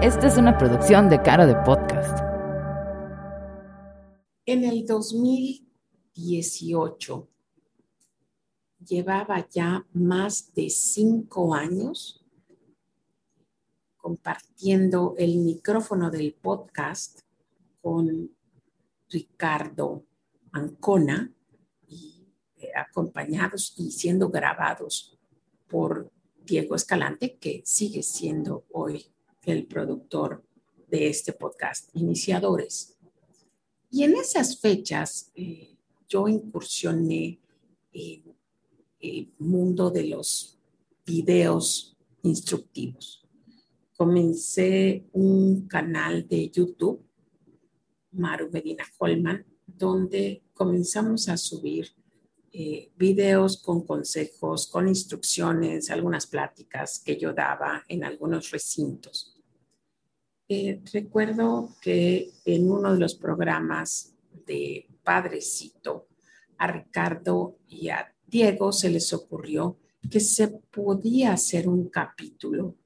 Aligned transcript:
Esta 0.00 0.28
es 0.28 0.36
una 0.36 0.56
producción 0.56 1.08
de 1.08 1.20
Cara 1.20 1.44
de 1.44 1.56
Podcast. 1.64 2.20
En 4.46 4.62
el 4.62 4.86
2018 4.86 7.28
llevaba 8.86 9.48
ya 9.48 9.84
más 9.94 10.54
de 10.54 10.70
cinco 10.70 11.52
años 11.52 12.24
compartiendo 13.96 15.16
el 15.18 15.38
micrófono 15.38 16.12
del 16.12 16.32
podcast 16.32 17.22
con 17.82 18.30
Ricardo 19.10 20.04
Ancona 20.52 21.32
y 21.88 22.24
eh, 22.54 22.70
acompañados 22.76 23.74
y 23.76 23.90
siendo 23.90 24.28
grabados 24.28 25.18
por 25.66 26.12
Diego 26.44 26.76
Escalante, 26.76 27.36
que 27.36 27.62
sigue 27.64 28.04
siendo 28.04 28.64
hoy 28.70 29.04
el 29.48 29.66
productor 29.66 30.44
de 30.88 31.08
este 31.08 31.32
podcast, 31.32 31.88
Iniciadores. 31.94 32.96
Y 33.90 34.04
en 34.04 34.16
esas 34.16 34.60
fechas 34.60 35.30
eh, 35.34 35.76
yo 36.08 36.28
incursioné 36.28 37.40
en 37.92 38.22
el 39.00 39.32
mundo 39.38 39.90
de 39.90 40.04
los 40.04 40.58
videos 41.06 41.96
instructivos. 42.22 43.26
Comencé 43.96 45.06
un 45.12 45.66
canal 45.66 46.28
de 46.28 46.50
YouTube, 46.50 47.02
Maru 48.12 48.50
Medina 48.50 48.84
Holman, 48.98 49.44
donde 49.66 50.42
comenzamos 50.52 51.28
a 51.28 51.36
subir 51.36 51.88
eh, 52.52 52.90
videos 52.96 53.62
con 53.62 53.86
consejos, 53.86 54.66
con 54.66 54.88
instrucciones, 54.88 55.90
algunas 55.90 56.26
pláticas 56.26 56.98
que 56.98 57.16
yo 57.18 57.32
daba 57.32 57.84
en 57.88 58.04
algunos 58.04 58.50
recintos. 58.50 59.37
Eh, 60.50 60.80
recuerdo 60.94 61.76
que 61.82 62.30
en 62.46 62.70
uno 62.70 62.94
de 62.94 62.98
los 62.98 63.14
programas 63.14 64.14
de 64.46 64.88
Padrecito, 65.04 66.06
a 66.56 66.66
Ricardo 66.66 67.58
y 67.68 67.90
a 67.90 68.14
Diego 68.26 68.72
se 68.72 68.88
les 68.88 69.12
ocurrió 69.12 69.76
que 70.10 70.20
se 70.20 70.48
podía 70.48 71.32
hacer 71.32 71.68
un 71.68 71.90
capítulo 71.90 72.76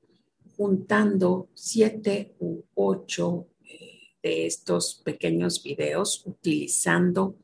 juntando 0.57 1.49
siete 1.55 2.35
u 2.41 2.63
ocho 2.75 3.47
eh, 3.65 4.17
de 4.23 4.47
estos 4.47 5.01
pequeños 5.05 5.63
videos 5.63 6.25
utilizando 6.27 7.37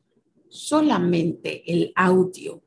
solamente 0.49 1.63
el 1.71 1.93
audio. 1.95 2.61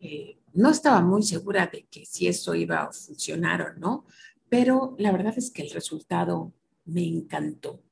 Eh, 0.00 0.38
no 0.52 0.70
estaba 0.70 1.00
muy 1.00 1.22
segura 1.22 1.66
de 1.66 1.86
que 1.90 2.04
si 2.04 2.28
eso 2.28 2.54
iba 2.54 2.82
a 2.82 2.92
funcionar 2.92 3.62
o 3.62 3.74
no, 3.78 4.04
pero 4.48 4.94
la 4.98 5.12
verdad 5.12 5.34
es 5.36 5.50
que 5.50 5.62
el 5.62 5.70
resultado 5.70 6.52
me 6.86 7.06
encantó. 7.06 7.82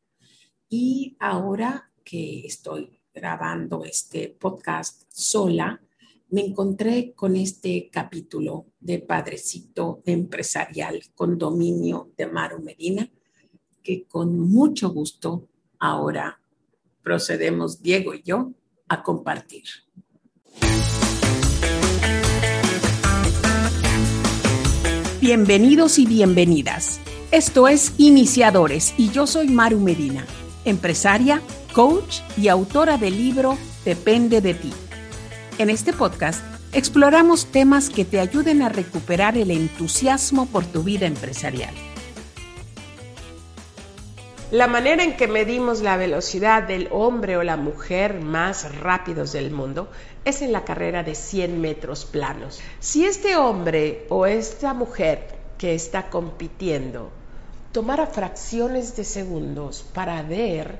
Y 0.68 1.16
ahora 1.20 1.90
que 2.04 2.46
estoy 2.46 2.98
grabando 3.14 3.84
este 3.84 4.28
podcast 4.28 5.04
sola, 5.08 5.80
me 6.30 6.46
encontré 6.46 7.12
con 7.14 7.36
este 7.36 7.90
capítulo 7.92 8.66
de 8.80 9.00
Padrecito 9.00 10.02
Empresarial 10.06 11.02
con 11.14 11.36
dominio 11.36 12.10
de 12.16 12.26
Maru 12.26 12.62
Medina, 12.62 13.10
que 13.82 14.04
con 14.04 14.38
mucho 14.40 14.90
gusto 14.90 15.48
ahora 15.78 16.40
procedemos 17.02 17.82
Diego 17.82 18.14
y 18.14 18.22
yo 18.22 18.52
a 18.88 19.02
compartir. 19.02 19.64
Bienvenidos 25.20 25.98
y 25.98 26.06
bienvenidas. 26.06 26.98
Esto 27.32 27.66
es 27.66 27.94
Iniciadores 27.96 28.92
y 28.98 29.08
yo 29.10 29.26
soy 29.26 29.48
Maru 29.48 29.80
Medina, 29.80 30.26
empresaria, 30.66 31.40
coach 31.72 32.18
y 32.36 32.48
autora 32.48 32.98
del 32.98 33.16
libro 33.16 33.56
Depende 33.86 34.42
de 34.42 34.52
ti. 34.52 34.70
En 35.56 35.70
este 35.70 35.94
podcast 35.94 36.44
exploramos 36.74 37.46
temas 37.46 37.88
que 37.88 38.04
te 38.04 38.20
ayuden 38.20 38.60
a 38.60 38.68
recuperar 38.68 39.38
el 39.38 39.50
entusiasmo 39.50 40.44
por 40.44 40.66
tu 40.66 40.82
vida 40.82 41.06
empresarial. 41.06 41.72
La 44.50 44.66
manera 44.66 45.02
en 45.02 45.16
que 45.16 45.26
medimos 45.26 45.80
la 45.80 45.96
velocidad 45.96 46.64
del 46.64 46.90
hombre 46.92 47.38
o 47.38 47.42
la 47.42 47.56
mujer 47.56 48.20
más 48.20 48.76
rápidos 48.76 49.32
del 49.32 49.50
mundo 49.50 49.90
es 50.26 50.42
en 50.42 50.52
la 50.52 50.66
carrera 50.66 51.02
de 51.02 51.14
100 51.14 51.62
metros 51.62 52.04
planos. 52.04 52.60
Si 52.78 53.06
este 53.06 53.36
hombre 53.36 54.04
o 54.10 54.26
esta 54.26 54.74
mujer 54.74 55.40
que 55.56 55.74
está 55.74 56.10
compitiendo 56.10 57.21
tomara 57.72 58.06
fracciones 58.06 58.96
de 58.96 59.04
segundos 59.04 59.84
para 59.94 60.22
ver 60.22 60.78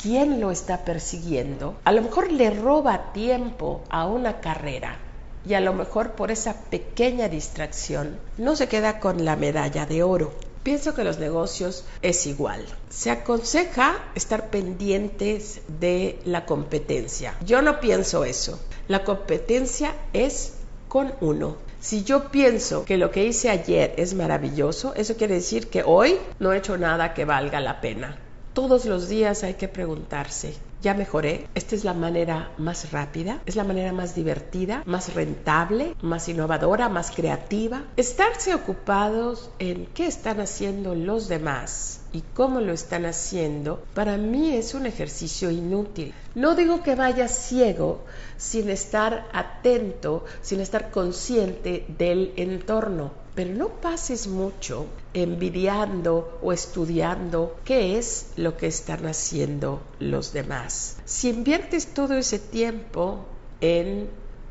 quién 0.00 0.40
lo 0.40 0.50
está 0.50 0.84
persiguiendo, 0.84 1.76
a 1.84 1.92
lo 1.92 2.02
mejor 2.02 2.30
le 2.30 2.50
roba 2.50 3.12
tiempo 3.12 3.82
a 3.90 4.06
una 4.06 4.40
carrera 4.40 4.98
y 5.46 5.54
a 5.54 5.60
lo 5.60 5.72
mejor 5.72 6.12
por 6.12 6.30
esa 6.30 6.54
pequeña 6.54 7.28
distracción 7.28 8.18
no 8.36 8.54
se 8.54 8.68
queda 8.68 9.00
con 9.00 9.24
la 9.24 9.36
medalla 9.36 9.86
de 9.86 10.02
oro. 10.02 10.32
Pienso 10.62 10.94
que 10.94 11.04
los 11.04 11.18
negocios 11.18 11.84
es 12.02 12.26
igual. 12.26 12.64
Se 12.90 13.10
aconseja 13.10 13.96
estar 14.14 14.50
pendientes 14.50 15.62
de 15.80 16.18
la 16.26 16.44
competencia. 16.44 17.34
Yo 17.44 17.62
no 17.62 17.80
pienso 17.80 18.24
eso. 18.24 18.60
La 18.86 19.04
competencia 19.04 19.94
es 20.12 20.54
con 20.88 21.14
uno. 21.20 21.56
Si 21.80 22.02
yo 22.02 22.30
pienso 22.30 22.84
que 22.84 22.96
lo 22.96 23.12
que 23.12 23.24
hice 23.24 23.50
ayer 23.50 23.94
es 23.96 24.12
maravilloso, 24.14 24.94
eso 24.96 25.16
quiere 25.16 25.34
decir 25.34 25.68
que 25.68 25.84
hoy 25.84 26.18
no 26.40 26.52
he 26.52 26.58
hecho 26.58 26.76
nada 26.76 27.14
que 27.14 27.24
valga 27.24 27.60
la 27.60 27.80
pena. 27.80 28.18
Todos 28.52 28.84
los 28.84 29.08
días 29.08 29.44
hay 29.44 29.54
que 29.54 29.68
preguntarse, 29.68 30.54
ya 30.82 30.94
mejoré, 30.94 31.46
esta 31.54 31.76
es 31.76 31.84
la 31.84 31.94
manera 31.94 32.50
más 32.58 32.90
rápida, 32.90 33.40
es 33.46 33.54
la 33.54 33.62
manera 33.62 33.92
más 33.92 34.16
divertida, 34.16 34.82
más 34.86 35.14
rentable, 35.14 35.94
más 36.02 36.28
innovadora, 36.28 36.88
más 36.88 37.12
creativa. 37.12 37.84
Estarse 37.96 38.54
ocupados 38.54 39.50
en 39.60 39.86
qué 39.86 40.06
están 40.06 40.40
haciendo 40.40 40.96
los 40.96 41.28
demás 41.28 42.00
y 42.12 42.22
cómo 42.34 42.60
lo 42.60 42.72
están 42.72 43.06
haciendo, 43.06 43.82
para 43.94 44.16
mí 44.16 44.54
es 44.54 44.74
un 44.74 44.86
ejercicio 44.86 45.50
inútil. 45.50 46.14
No 46.34 46.54
digo 46.54 46.82
que 46.82 46.94
vayas 46.94 47.36
ciego 47.36 48.04
sin 48.36 48.70
estar 48.70 49.28
atento, 49.32 50.24
sin 50.42 50.60
estar 50.60 50.90
consciente 50.90 51.84
del 51.98 52.32
entorno 52.36 53.28
pero 53.38 53.54
no 53.54 53.68
pases 53.68 54.26
mucho 54.26 54.86
envidiando 55.14 56.40
o 56.42 56.52
estudiando 56.52 57.56
qué 57.64 57.96
es 57.96 58.32
lo 58.34 58.56
que 58.56 58.66
están 58.66 59.06
haciendo 59.06 59.80
los 60.00 60.32
demás. 60.32 60.96
Si 61.04 61.28
inviertes 61.28 61.94
todo 61.94 62.14
ese 62.14 62.40
tiempo 62.40 63.26
en 63.60 64.08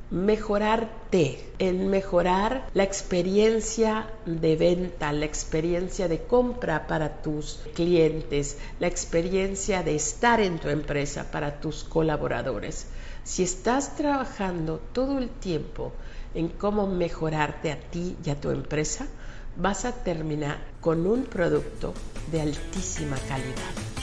mejorarte, 0.10 1.52
en 1.60 1.90
mejorar 1.90 2.70
la 2.74 2.84
experiencia 2.84 4.08
de 4.26 4.56
venta, 4.56 5.12
la 5.12 5.26
experiencia 5.26 6.08
de 6.08 6.24
compra 6.24 6.88
para 6.88 7.22
tus 7.22 7.60
clientes, 7.74 8.58
la 8.80 8.88
experiencia 8.88 9.84
de 9.84 9.96
estar 9.96 10.40
en 10.40 10.60
tu 10.60 10.70
empresa 10.70 11.30
para 11.32 11.60
tus 11.60 11.84
colaboradores. 11.84 12.88
Si 13.24 13.44
estás 13.44 13.96
trabajando 13.96 14.80
todo 14.94 15.18
el 15.18 15.30
tiempo 15.30 15.92
en 16.34 16.48
cómo 16.48 16.88
mejorarte 16.88 17.72
a 17.72 17.80
ti 17.80 18.16
y 18.24 18.30
a 18.30 18.40
tu 18.40 18.52
empresa, 18.52 19.08
vas 19.58 19.86
a 19.86 19.92
terminar 19.92 20.60
con 20.80 21.06
un 21.06 21.26
producto 21.26 21.94
de 22.32 22.42
altísima 22.42 23.18
calidad. 23.28 23.97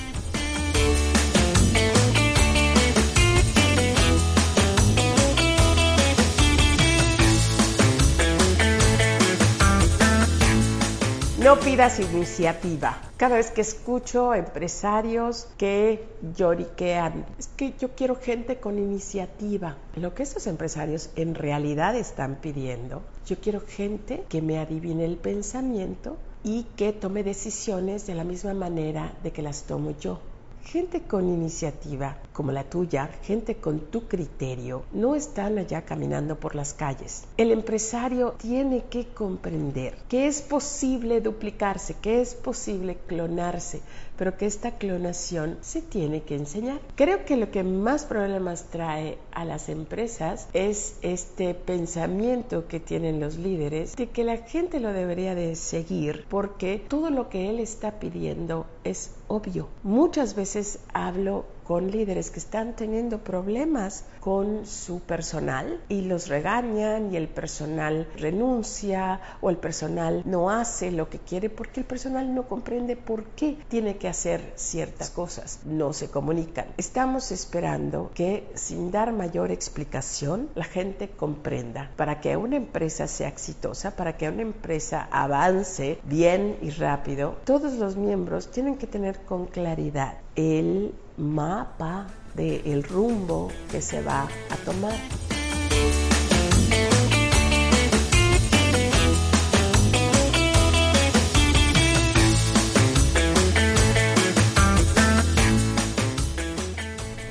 No 11.44 11.60
pidas 11.60 12.00
iniciativa. 12.00 12.97
Cada 13.19 13.37
vez 13.37 13.50
que 13.50 13.61
escucho 13.61 14.32
empresarios 14.32 15.46
que 15.58 16.02
lloriquean, 16.35 17.26
es 17.38 17.49
que 17.49 17.75
yo 17.79 17.91
quiero 17.91 18.17
gente 18.17 18.56
con 18.56 18.79
iniciativa. 18.79 19.76
Lo 19.94 20.14
que 20.14 20.23
esos 20.23 20.46
empresarios 20.46 21.11
en 21.17 21.35
realidad 21.35 21.96
están 21.96 22.37
pidiendo, 22.37 23.02
yo 23.26 23.37
quiero 23.43 23.61
gente 23.61 24.25
que 24.31 24.41
me 24.41 24.58
adivine 24.58 25.05
el 25.05 25.19
pensamiento 25.19 26.17
y 26.44 26.62
que 26.76 26.94
tome 26.94 27.23
decisiones 27.23 28.06
de 28.06 28.14
la 28.14 28.25
misma 28.25 28.55
manera 28.55 29.12
de 29.23 29.31
que 29.31 29.43
las 29.43 29.64
tomo 29.64 29.90
yo. 30.00 30.20
Gente 30.64 31.02
con 31.02 31.28
iniciativa 31.28 32.16
como 32.32 32.50
la 32.50 32.64
tuya, 32.64 33.08
gente 33.22 33.56
con 33.56 33.78
tu 33.78 34.08
criterio, 34.08 34.84
no 34.93 35.14
están 35.14 35.58
allá 35.58 35.82
caminando 35.82 36.37
por 36.37 36.55
las 36.55 36.75
calles. 36.75 37.25
El 37.37 37.52
empresario 37.52 38.32
tiene 38.38 38.84
que 38.90 39.06
comprender 39.06 39.94
que 40.08 40.26
es 40.26 40.43
posible 40.43 41.20
duplicarse, 41.20 41.94
que 42.02 42.20
es 42.20 42.34
posible 42.34 42.99
clonarse, 43.06 43.82
pero 44.16 44.37
que 44.37 44.46
esta 44.46 44.72
clonación 44.72 45.58
se 45.61 45.82
tiene 45.82 46.22
que 46.22 46.37
enseñar. 46.37 46.81
Creo 46.94 47.25
que 47.25 47.37
lo 47.37 47.50
que 47.50 47.64
más 47.64 48.05
problemas 48.05 48.64
trae 48.70 49.19
a 49.32 49.44
las 49.44 49.69
empresas 49.69 50.49
es 50.52 50.96
este 51.02 51.55
pensamiento 51.55 52.66
que 52.69 52.81
tienen 52.81 53.20
los 53.20 53.37
líderes 53.37 53.96
de 53.96 54.08
que 54.08 54.25
la 54.25 54.38
gente 54.38 54.81
lo 54.81 54.93
debería 54.93 55.34
de 55.34 55.56
seguir 55.56 56.26
porque 56.28 56.82
todo 56.88 57.11
lo 57.11 57.28
que 57.28 57.50
él 57.50 57.61
está 57.61 57.99
pidiendo 57.99 58.66
es 58.84 59.11
obvio. 59.28 59.69
Muchas 59.82 60.34
veces 60.34 60.78
hablo 60.93 61.44
con 61.64 61.90
líderes 61.90 62.31
que 62.31 62.38
están 62.38 62.76
teniendo 62.76 63.19
problemas 63.19 64.05
con 64.20 64.66
su 64.66 65.00
personal 65.00 65.81
y 65.88 66.02
los 66.02 66.28
regañan 66.28 67.12
y 67.12 67.16
el 67.16 67.28
personal 67.28 68.08
renuncia 68.16 69.20
o 69.40 69.50
el 69.50 69.56
personal 69.56 70.22
no 70.25 70.50
hace 70.50 70.90
lo 70.90 71.08
que 71.08 71.19
quiere 71.19 71.50
porque 71.50 71.81
el 71.81 71.87
personal 71.87 72.34
no 72.34 72.49
comprende 72.49 72.96
por 72.96 73.25
qué 73.25 73.58
tiene 73.69 73.96
que 73.96 74.08
hacer 74.08 74.52
ciertas 74.56 75.11
cosas, 75.11 75.61
no 75.64 75.93
se 75.93 76.11
comunican. 76.11 76.66
Estamos 76.76 77.32
esperando 77.32 78.11
que 78.14 78.49
sin 78.55 78.90
dar 78.90 79.12
mayor 79.12 79.50
explicación 79.50 80.49
la 80.55 80.64
gente 80.64 81.08
comprenda 81.08 81.90
para 81.96 82.20
que 82.20 82.37
una 82.37 82.56
empresa 82.56 83.06
sea 83.08 83.28
exitosa, 83.28 83.96
para 83.96 84.16
que 84.16 84.28
una 84.28 84.43
empresa 84.43 85.08
avance 85.11 85.99
bien 86.05 86.58
y 86.61 86.70
rápido, 86.70 87.37
todos 87.44 87.75
los 87.75 87.96
miembros 87.96 88.50
tienen 88.50 88.76
que 88.76 88.87
tener 88.87 89.20
con 89.25 89.46
claridad 89.46 90.19
el 90.37 90.94
mapa 91.16 92.06
del 92.34 92.82
rumbo 92.82 93.50
que 93.70 93.81
se 93.81 94.02
va 94.02 94.28
a 94.50 94.56
tomar. 94.64 94.94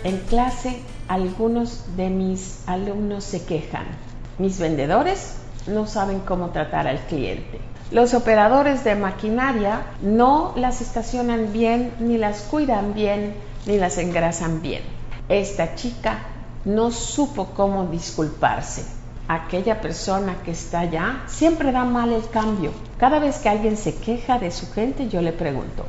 En 0.04 0.18
clase 0.30 0.82
algunos 1.08 1.96
de 1.96 2.10
mis 2.10 2.64
alumnos 2.68 3.24
se 3.24 3.46
quejan. 3.46 3.86
Mis 4.38 4.60
vendedores 4.60 5.36
no 5.68 5.88
saben 5.88 6.20
cómo 6.20 6.50
tratar 6.50 6.88
al 6.88 7.00
cliente. 7.02 7.60
Los 7.92 8.14
operadores 8.14 8.84
de 8.84 8.96
maquinaria 8.96 9.84
no 10.02 10.54
las 10.56 10.82
estacionan 10.82 11.54
bien, 11.54 11.94
ni 12.00 12.18
las 12.18 12.42
cuidan 12.42 12.94
bien, 12.94 13.36
ni 13.66 13.78
las 13.78 13.98
engrasan 13.98 14.62
bien. 14.62 14.84
Esta 15.30 15.76
chica 15.76 16.20
no 16.66 16.92
supo 16.92 17.48
cómo 17.54 17.86
disculparse. 17.86 18.86
Aquella 19.28 19.80
persona 19.80 20.36
que 20.44 20.52
está 20.52 20.82
allá 20.82 21.24
siempre 21.28 21.72
da 21.72 21.86
mal 21.86 22.12
el 22.12 22.28
cambio. 22.30 22.72
Cada 22.98 23.20
vez 23.20 23.38
que 23.38 23.50
alguien 23.50 23.78
se 23.78 23.96
queja 23.96 24.38
de 24.38 24.52
su 24.52 24.72
gente, 24.72 25.08
yo 25.08 25.22
le 25.22 25.32
pregunto, 25.32 25.86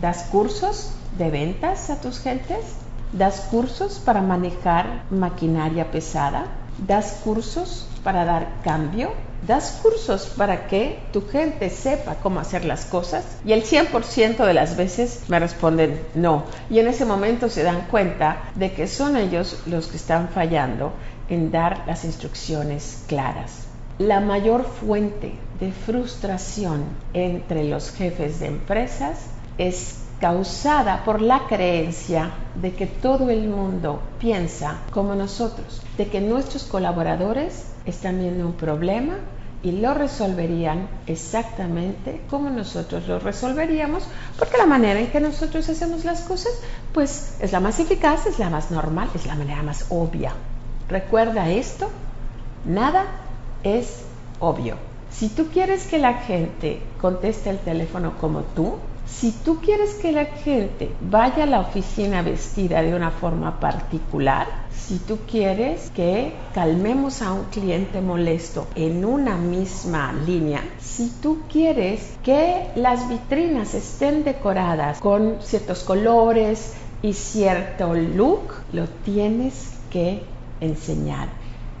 ¿das 0.00 0.24
cursos 0.24 0.92
de 1.16 1.30
ventas 1.30 1.90
a 1.90 2.00
tus 2.00 2.18
gentes? 2.18 2.76
¿Das 3.12 3.42
cursos 3.42 4.00
para 4.04 4.20
manejar 4.20 5.04
maquinaria 5.10 5.92
pesada? 5.92 6.46
¿Das 6.78 7.20
cursos 7.22 7.86
para 8.04 8.24
dar 8.24 8.60
cambio? 8.62 9.12
¿Das 9.46 9.80
cursos 9.82 10.26
para 10.36 10.68
que 10.68 10.98
tu 11.12 11.26
gente 11.26 11.68
sepa 11.68 12.14
cómo 12.22 12.40
hacer 12.40 12.64
las 12.64 12.84
cosas? 12.84 13.24
Y 13.44 13.52
el 13.52 13.64
100% 13.64 14.46
de 14.46 14.54
las 14.54 14.76
veces 14.76 15.22
me 15.28 15.38
responden 15.38 16.00
no. 16.14 16.44
Y 16.70 16.78
en 16.78 16.86
ese 16.86 17.04
momento 17.04 17.48
se 17.48 17.62
dan 17.62 17.86
cuenta 17.90 18.38
de 18.54 18.72
que 18.72 18.86
son 18.86 19.16
ellos 19.16 19.62
los 19.66 19.88
que 19.88 19.96
están 19.96 20.28
fallando 20.28 20.92
en 21.28 21.50
dar 21.50 21.82
las 21.86 22.04
instrucciones 22.04 23.02
claras. 23.06 23.64
La 23.98 24.20
mayor 24.20 24.64
fuente 24.64 25.34
de 25.60 25.72
frustración 25.72 26.84
entre 27.12 27.64
los 27.64 27.90
jefes 27.90 28.40
de 28.40 28.46
empresas 28.46 29.26
es 29.58 30.03
causada 30.24 31.04
por 31.04 31.20
la 31.20 31.40
creencia 31.48 32.30
de 32.54 32.72
que 32.72 32.86
todo 32.86 33.28
el 33.28 33.46
mundo 33.46 34.00
piensa 34.18 34.78
como 34.90 35.14
nosotros, 35.14 35.82
de 35.98 36.06
que 36.08 36.22
nuestros 36.22 36.64
colaboradores 36.64 37.66
están 37.84 38.20
viendo 38.20 38.46
un 38.46 38.54
problema 38.54 39.16
y 39.62 39.72
lo 39.72 39.92
resolverían 39.92 40.88
exactamente 41.06 42.22
como 42.30 42.48
nosotros 42.48 43.06
lo 43.06 43.18
resolveríamos, 43.18 44.04
porque 44.38 44.56
la 44.56 44.64
manera 44.64 44.98
en 44.98 45.08
que 45.08 45.20
nosotros 45.20 45.68
hacemos 45.68 46.06
las 46.06 46.22
cosas, 46.22 46.58
pues 46.94 47.36
es 47.40 47.52
la 47.52 47.60
más 47.60 47.78
eficaz, 47.78 48.24
es 48.24 48.38
la 48.38 48.48
más 48.48 48.70
normal, 48.70 49.10
es 49.14 49.26
la 49.26 49.34
manera 49.34 49.62
más 49.62 49.84
obvia. 49.90 50.32
Recuerda 50.88 51.50
esto, 51.50 51.90
nada 52.64 53.04
es 53.62 54.04
obvio. 54.40 54.76
Si 55.10 55.28
tú 55.28 55.48
quieres 55.52 55.86
que 55.86 55.98
la 55.98 56.14
gente 56.14 56.80
conteste 56.98 57.50
el 57.50 57.58
teléfono 57.58 58.16
como 58.18 58.40
tú, 58.40 58.78
si 59.06 59.32
tú 59.32 59.60
quieres 59.60 59.94
que 59.94 60.12
la 60.12 60.24
gente 60.24 60.90
vaya 61.00 61.44
a 61.44 61.46
la 61.46 61.60
oficina 61.60 62.22
vestida 62.22 62.82
de 62.82 62.94
una 62.94 63.10
forma 63.10 63.60
particular, 63.60 64.46
si 64.72 64.98
tú 64.98 65.18
quieres 65.30 65.90
que 65.90 66.34
calmemos 66.54 67.22
a 67.22 67.32
un 67.32 67.44
cliente 67.44 68.00
molesto 68.00 68.66
en 68.74 69.04
una 69.04 69.36
misma 69.36 70.12
línea, 70.12 70.62
si 70.78 71.10
tú 71.22 71.42
quieres 71.50 72.16
que 72.22 72.68
las 72.76 73.08
vitrinas 73.08 73.74
estén 73.74 74.24
decoradas 74.24 75.00
con 75.00 75.36
ciertos 75.42 75.84
colores 75.84 76.74
y 77.02 77.12
cierto 77.12 77.94
look, 77.94 78.54
lo 78.72 78.88
tienes 78.88 79.72
que 79.90 80.22
enseñar. 80.60 81.28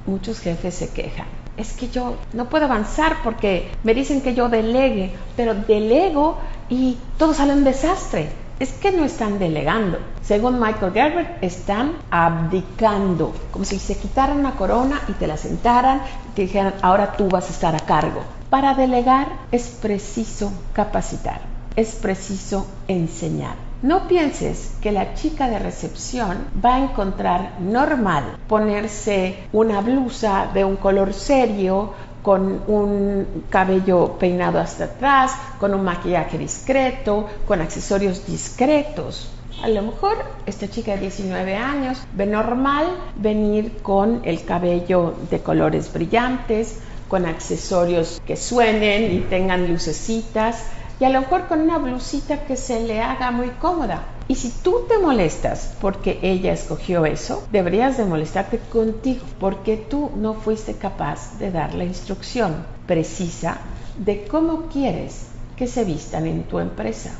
Muchos 0.06 0.40
jefes 0.40 0.74
se 0.74 0.90
quejan 0.90 1.26
es 1.56 1.72
que 1.72 1.88
yo 1.88 2.16
no 2.32 2.48
puedo 2.48 2.64
avanzar 2.64 3.18
porque 3.22 3.70
me 3.84 3.94
dicen 3.94 4.20
que 4.20 4.34
yo 4.34 4.48
delegue, 4.48 5.12
pero 5.36 5.54
delego 5.54 6.38
y 6.68 6.98
todo 7.18 7.34
sale 7.34 7.52
un 7.52 7.64
desastre. 7.64 8.30
Es 8.60 8.72
que 8.72 8.92
no 8.92 9.04
están 9.04 9.38
delegando. 9.40 9.98
Según 10.22 10.60
Michael 10.60 10.92
Gerber, 10.92 11.38
están 11.40 11.92
abdicando, 12.10 13.34
como 13.50 13.64
si 13.64 13.78
se 13.78 13.98
quitaran 13.98 14.38
una 14.38 14.54
corona 14.54 15.02
y 15.08 15.12
te 15.12 15.26
la 15.26 15.36
sentaran 15.36 16.02
y 16.30 16.34
te 16.36 16.42
dijeran, 16.42 16.74
ahora 16.82 17.16
tú 17.16 17.28
vas 17.28 17.48
a 17.48 17.52
estar 17.52 17.74
a 17.74 17.80
cargo. 17.80 18.22
Para 18.50 18.74
delegar 18.74 19.26
es 19.50 19.68
preciso 19.68 20.52
capacitar, 20.72 21.40
es 21.74 21.96
preciso 21.96 22.68
enseñar. 22.86 23.56
No 23.82 24.08
pienses 24.08 24.76
que 24.80 24.92
la 24.92 25.12
chica 25.12 25.48
de 25.48 25.58
recepción 25.58 26.38
va 26.64 26.76
a 26.76 26.84
encontrar 26.84 27.60
normal 27.60 28.38
ponerse 28.48 29.46
una 29.52 29.82
blusa 29.82 30.48
de 30.54 30.64
un 30.64 30.76
color 30.76 31.12
serio 31.12 31.92
con 32.24 32.62
un 32.68 33.44
cabello 33.50 34.16
peinado 34.18 34.58
hasta 34.58 34.84
atrás, 34.84 35.32
con 35.60 35.74
un 35.74 35.84
maquillaje 35.84 36.38
discreto, 36.38 37.28
con 37.46 37.60
accesorios 37.60 38.26
discretos. 38.26 39.28
A 39.62 39.68
lo 39.68 39.82
mejor 39.82 40.16
esta 40.46 40.66
chica 40.66 40.94
de 40.94 41.02
19 41.02 41.54
años 41.54 41.98
ve 42.14 42.24
normal 42.24 42.86
venir 43.16 43.76
con 43.82 44.22
el 44.24 44.42
cabello 44.42 45.12
de 45.30 45.40
colores 45.40 45.92
brillantes, 45.92 46.80
con 47.08 47.26
accesorios 47.26 48.22
que 48.26 48.38
suenen 48.38 49.12
y 49.12 49.20
tengan 49.20 49.68
lucecitas 49.68 50.64
y 51.00 51.04
a 51.04 51.10
lo 51.10 51.20
mejor 51.20 51.46
con 51.46 51.60
una 51.60 51.78
blusita 51.78 52.44
que 52.44 52.56
se 52.56 52.80
le 52.80 53.00
haga 53.00 53.30
muy 53.30 53.50
cómoda. 53.50 54.04
Y 54.26 54.36
si 54.36 54.50
tú 54.50 54.86
te 54.88 54.98
molestas 54.98 55.74
porque 55.80 56.18
ella 56.22 56.52
escogió 56.52 57.04
eso, 57.04 57.46
deberías 57.52 57.98
de 57.98 58.04
molestarte 58.04 58.58
contigo 58.58 59.24
porque 59.38 59.76
tú 59.76 60.10
no 60.16 60.34
fuiste 60.34 60.74
capaz 60.74 61.38
de 61.38 61.50
dar 61.50 61.74
la 61.74 61.84
instrucción 61.84 62.64
precisa 62.86 63.58
de 63.98 64.24
cómo 64.26 64.68
quieres 64.68 65.26
que 65.56 65.66
se 65.66 65.84
vistan 65.84 66.26
en 66.26 66.44
tu 66.44 66.58
empresa. 66.58 67.12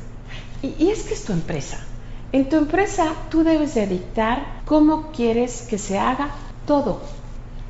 Y, 0.63 0.75
y 0.79 0.91
es 0.91 1.03
que 1.03 1.15
es 1.15 1.25
tu 1.25 1.33
empresa. 1.33 1.79
En 2.33 2.49
tu 2.49 2.57
empresa 2.57 3.13
tú 3.29 3.45
debes 3.45 3.75
de 3.75 3.87
dictar 3.87 4.63
cómo 4.65 5.13
quieres 5.13 5.63
que 5.63 5.79
se 5.79 5.99
haga 5.99 6.31
todo. 6.67 7.01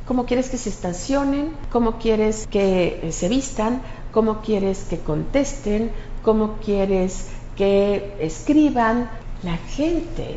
Cómo 0.07 0.27
quieres 0.27 0.51
que 0.51 0.59
se 0.59 0.69
estacionen, 0.69 1.51
cómo 1.73 1.99
quieres 1.99 2.47
que 2.47 3.09
se 3.11 3.29
vistan, 3.29 3.81
cómo 4.15 4.41
quieres 4.43 4.87
que 4.89 5.01
contesten, 5.01 5.91
cómo 6.23 6.59
quieres 6.65 7.29
que 7.57 8.17
escriban. 8.21 9.11
La 9.43 9.57
gente 9.57 10.37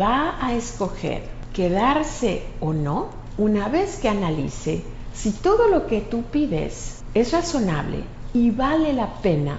va 0.00 0.44
a 0.44 0.54
escoger 0.54 1.22
quedarse 1.52 2.42
o 2.60 2.72
no 2.72 3.10
una 3.36 3.68
vez 3.68 3.98
que 3.98 4.08
analice 4.08 4.82
si 5.12 5.30
todo 5.30 5.68
lo 5.68 5.86
que 5.86 6.00
tú 6.00 6.22
pides 6.22 7.04
es 7.12 7.32
razonable 7.32 7.98
y 8.32 8.50
vale 8.50 8.94
la 8.94 9.20
pena 9.20 9.58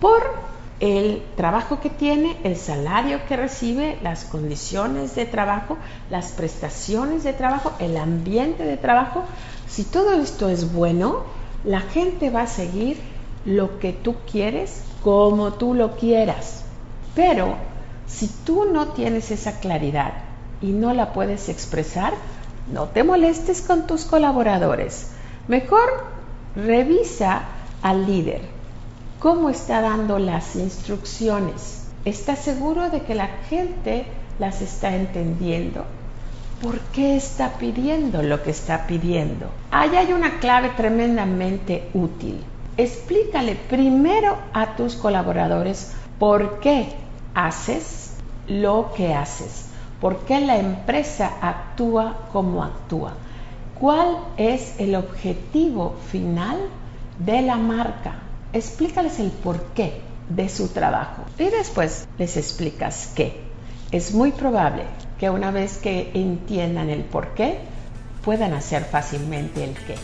por 0.00 0.22
el 0.80 1.22
trabajo 1.36 1.80
que 1.80 1.90
tiene, 1.90 2.36
el 2.44 2.56
salario 2.56 3.20
que 3.26 3.36
recibe, 3.36 3.98
las 4.02 4.24
condiciones 4.24 5.14
de 5.14 5.26
trabajo, 5.26 5.76
las 6.10 6.32
prestaciones 6.32 7.24
de 7.24 7.32
trabajo, 7.32 7.72
el 7.78 7.96
ambiente 7.96 8.64
de 8.64 8.76
trabajo. 8.76 9.24
Si 9.68 9.84
todo 9.84 10.12
esto 10.20 10.48
es 10.48 10.72
bueno, 10.72 11.24
la 11.64 11.80
gente 11.80 12.30
va 12.30 12.42
a 12.42 12.46
seguir 12.46 12.98
lo 13.44 13.78
que 13.78 13.92
tú 13.92 14.16
quieres 14.30 14.82
como 15.02 15.52
tú 15.54 15.74
lo 15.74 15.96
quieras. 15.96 16.64
Pero 17.14 17.56
Si 18.06 18.28
tú 18.28 18.66
no 18.72 18.88
tienes 18.88 19.30
esa 19.30 19.58
claridad 19.60 20.12
y 20.60 20.68
no 20.72 20.94
la 20.94 21.12
puedes 21.12 21.48
expresar, 21.48 22.14
no 22.72 22.88
te 22.88 23.02
molestes 23.04 23.62
con 23.62 23.86
tus 23.86 24.04
colaboradores. 24.04 25.08
Mejor 25.48 26.04
revisa 26.54 27.42
al 27.82 28.06
líder 28.06 28.42
cómo 29.18 29.50
está 29.50 29.80
dando 29.80 30.18
las 30.18 30.56
instrucciones. 30.56 31.88
¿Está 32.04 32.36
seguro 32.36 32.90
de 32.90 33.02
que 33.02 33.14
la 33.14 33.26
gente 33.48 34.06
las 34.38 34.62
está 34.62 34.94
entendiendo? 34.94 35.84
¿Por 36.60 36.80
qué 36.80 37.16
está 37.16 37.58
pidiendo 37.58 38.22
lo 38.22 38.42
que 38.42 38.50
está 38.50 38.86
pidiendo? 38.86 39.50
Ahí 39.70 39.94
hay 39.94 40.14
una 40.14 40.40
clave 40.40 40.70
tremendamente 40.70 41.90
útil. 41.92 42.42
Explícale 42.78 43.56
primero 43.56 44.38
a 44.54 44.74
tus 44.74 44.96
colaboradores 44.96 45.92
por 46.18 46.60
qué 46.60 46.88
haces 47.34 48.12
lo 48.48 48.92
que 48.96 49.12
haces, 49.12 49.66
por 50.00 50.20
qué 50.20 50.40
la 50.40 50.56
empresa 50.56 51.30
actúa 51.42 52.26
como 52.32 52.64
actúa, 52.64 53.12
cuál 53.78 54.16
es 54.38 54.80
el 54.80 54.94
objetivo 54.94 55.96
final 56.10 56.56
de 57.18 57.42
la 57.42 57.56
marca. 57.56 58.14
Explícales 58.54 59.20
el 59.20 59.30
porqué 59.30 60.00
de 60.30 60.48
su 60.48 60.68
trabajo 60.68 61.24
y 61.38 61.44
después 61.44 62.08
les 62.16 62.38
explicas 62.38 63.12
qué. 63.14 63.42
Es 63.92 64.14
muy 64.14 64.32
probable 64.32 64.84
que 65.18 65.30
una 65.30 65.50
vez 65.50 65.78
que 65.78 66.10
entiendan 66.14 66.90
el 66.90 67.02
porqué, 67.04 67.58
puedan 68.24 68.52
hacer 68.52 68.84
fácilmente 68.84 69.64
el 69.64 69.74
qué. 69.74 69.96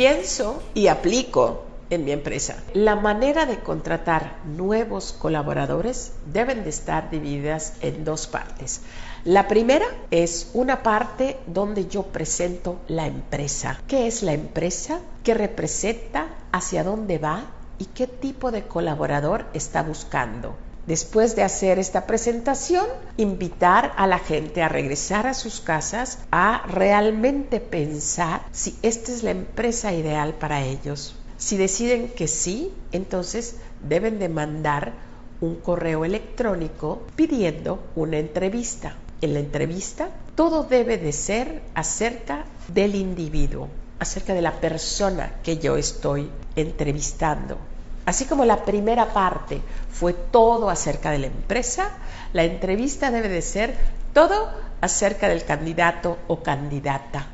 pienso 0.00 0.62
y 0.72 0.86
aplico 0.86 1.66
en 1.90 2.06
mi 2.06 2.12
empresa. 2.12 2.56
La 2.72 2.96
manera 2.96 3.44
de 3.44 3.58
contratar 3.58 4.38
nuevos 4.46 5.12
colaboradores 5.12 6.14
deben 6.24 6.64
de 6.64 6.70
estar 6.70 7.10
divididas 7.10 7.74
en 7.82 8.02
dos 8.02 8.26
partes. 8.26 8.80
La 9.26 9.48
primera 9.48 9.84
es 10.10 10.48
una 10.54 10.82
parte 10.82 11.36
donde 11.46 11.86
yo 11.86 12.04
presento 12.04 12.80
la 12.88 13.06
empresa. 13.06 13.78
¿Qué 13.86 14.06
es 14.06 14.22
la 14.22 14.32
empresa? 14.32 15.00
¿Qué 15.22 15.34
representa? 15.34 16.28
¿Hacia 16.52 16.84
dónde 16.84 17.18
va? 17.18 17.44
¿Y 17.78 17.84
qué 17.84 18.06
tipo 18.06 18.50
de 18.50 18.62
colaborador 18.62 19.44
está 19.52 19.82
buscando? 19.82 20.56
Después 20.86 21.36
de 21.36 21.42
hacer 21.42 21.78
esta 21.78 22.06
presentación, 22.06 22.86
invitar 23.18 23.92
a 23.98 24.06
la 24.06 24.18
gente 24.18 24.62
a 24.62 24.70
regresar 24.70 25.26
a 25.26 25.34
sus 25.34 25.60
casas 25.60 26.20
a 26.30 26.62
realmente 26.66 27.60
pensar 27.60 28.40
si 28.52 28.78
esta 28.80 29.12
es 29.12 29.22
la 29.22 29.32
empresa 29.32 29.92
ideal 29.92 30.32
para 30.32 30.62
ellos. 30.62 31.14
Si 31.36 31.58
deciden 31.58 32.08
que 32.08 32.26
sí, 32.26 32.72
entonces 32.90 33.56
deben 33.86 34.18
de 34.18 34.30
mandar 34.30 34.94
un 35.42 35.56
correo 35.56 36.06
electrónico 36.06 37.02
pidiendo 37.16 37.82
una 37.94 38.18
entrevista. 38.18 38.96
En 39.22 39.34
la 39.34 39.40
entrevista 39.40 40.08
todo 40.34 40.64
debe 40.64 40.96
de 40.96 41.12
ser 41.12 41.62
acerca 41.74 42.46
del 42.68 42.94
individuo, 42.94 43.68
acerca 43.98 44.32
de 44.32 44.40
la 44.40 44.60
persona 44.60 45.34
que 45.42 45.58
yo 45.58 45.76
estoy 45.76 46.30
entrevistando. 46.56 47.58
Así 48.06 48.24
como 48.24 48.46
la 48.46 48.64
primera 48.64 49.12
parte 49.12 49.60
fue 49.92 50.14
todo 50.14 50.70
acerca 50.70 51.10
de 51.10 51.18
la 51.18 51.26
empresa, 51.26 51.90
la 52.32 52.44
entrevista 52.44 53.10
debe 53.10 53.28
de 53.28 53.42
ser 53.42 53.76
todo 54.14 54.48
acerca 54.80 55.28
del 55.28 55.44
candidato 55.44 56.16
o 56.26 56.42
candidata. 56.42 57.26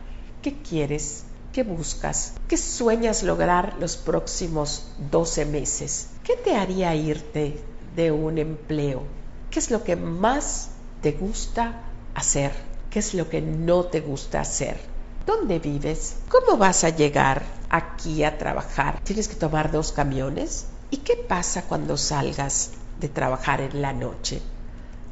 ¿Qué 0.43 0.55
quieres? 0.63 1.23
¿Qué 1.53 1.63
buscas? 1.63 2.33
¿Qué 2.49 2.57
sueñas 2.57 3.23
lograr 3.23 3.77
los 3.79 3.97
próximos 3.97 4.89
12 5.11 5.45
meses? 5.47 6.09
¿Qué 6.25 6.35
te 6.35 6.57
haría 6.57 6.95
irte 6.97 7.61
de 7.95 8.11
un 8.11 8.39
empleo? 8.39 9.05
¿Qué 9.51 9.61
es 9.61 9.71
lo 9.71 9.85
que 9.85 9.95
más 9.95 10.71
te 11.07 11.13
gusta 11.13 11.83
hacer? 12.17 12.51
¿Qué 12.91 12.99
es 12.99 13.15
lo 13.15 13.31
que 13.31 13.41
no 13.41 13.85
te 13.85 14.01
gusta 14.01 14.41
hacer? 14.41 14.77
¿Dónde 15.25 15.61
vives? 15.61 16.17
¿Cómo 16.29 16.59
vas 16.59 16.83
a 16.83 16.89
llegar 16.89 17.45
aquí 17.71 18.25
a 18.25 18.39
trabajar? 18.39 18.99
¿Tienes 19.05 19.29
que 19.29 19.37
tomar 19.37 19.71
dos 19.71 19.93
camiones? 19.93 20.67
¿Y 20.91 20.97
qué 20.97 21.15
pasa 21.15 21.63
cuando 21.63 21.97
salgas 21.97 22.73
de 22.99 23.09
trabajar 23.09 23.61
en 23.61 23.83
la 23.83 23.93
noche? 23.93 24.43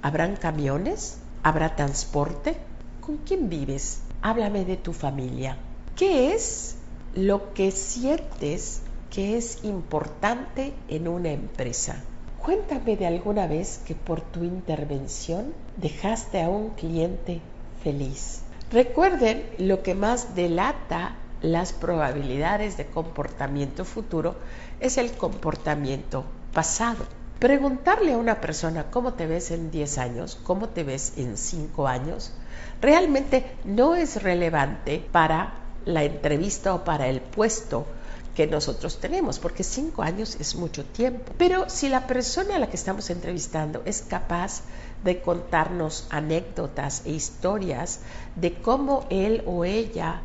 ¿Habrán 0.02 0.34
camiones? 0.34 1.18
¿Habrá 1.44 1.76
transporte? 1.76 2.56
¿Con 3.00 3.18
quién 3.18 3.48
vives? 3.48 4.00
Háblame 4.20 4.64
de 4.64 4.76
tu 4.76 4.92
familia. 4.92 5.58
¿Qué 5.94 6.34
es 6.34 6.74
lo 7.14 7.54
que 7.54 7.70
sientes 7.70 8.80
que 9.10 9.36
es 9.36 9.62
importante 9.62 10.74
en 10.88 11.06
una 11.06 11.30
empresa? 11.30 12.02
Cuéntame 12.44 12.98
de 12.98 13.06
alguna 13.06 13.46
vez 13.46 13.80
que 13.86 13.94
por 13.94 14.20
tu 14.20 14.44
intervención 14.44 15.54
dejaste 15.78 16.42
a 16.42 16.50
un 16.50 16.74
cliente 16.74 17.40
feliz. 17.82 18.42
Recuerden, 18.70 19.48
lo 19.56 19.82
que 19.82 19.94
más 19.94 20.34
delata 20.34 21.16
las 21.40 21.72
probabilidades 21.72 22.76
de 22.76 22.84
comportamiento 22.84 23.86
futuro 23.86 24.36
es 24.78 24.98
el 24.98 25.12
comportamiento 25.12 26.26
pasado. 26.52 27.06
Preguntarle 27.38 28.12
a 28.12 28.18
una 28.18 28.42
persona 28.42 28.90
cómo 28.90 29.14
te 29.14 29.26
ves 29.26 29.50
en 29.50 29.70
10 29.70 29.96
años, 29.96 30.38
cómo 30.42 30.68
te 30.68 30.84
ves 30.84 31.14
en 31.16 31.38
5 31.38 31.88
años, 31.88 32.34
realmente 32.82 33.46
no 33.64 33.94
es 33.94 34.22
relevante 34.22 35.02
para 35.12 35.54
la 35.86 36.04
entrevista 36.04 36.74
o 36.74 36.84
para 36.84 37.08
el 37.08 37.22
puesto 37.22 37.86
que 38.34 38.46
nosotros 38.46 38.98
tenemos, 38.98 39.38
porque 39.38 39.62
cinco 39.62 40.02
años 40.02 40.36
es 40.40 40.54
mucho 40.56 40.84
tiempo. 40.84 41.32
Pero 41.38 41.68
si 41.68 41.88
la 41.88 42.06
persona 42.06 42.56
a 42.56 42.58
la 42.58 42.68
que 42.68 42.76
estamos 42.76 43.08
entrevistando 43.10 43.82
es 43.84 44.02
capaz 44.02 44.62
de 45.04 45.20
contarnos 45.20 46.06
anécdotas 46.10 47.02
e 47.04 47.10
historias 47.10 48.00
de 48.36 48.54
cómo 48.54 49.06
él 49.10 49.42
o 49.46 49.64
ella 49.64 50.22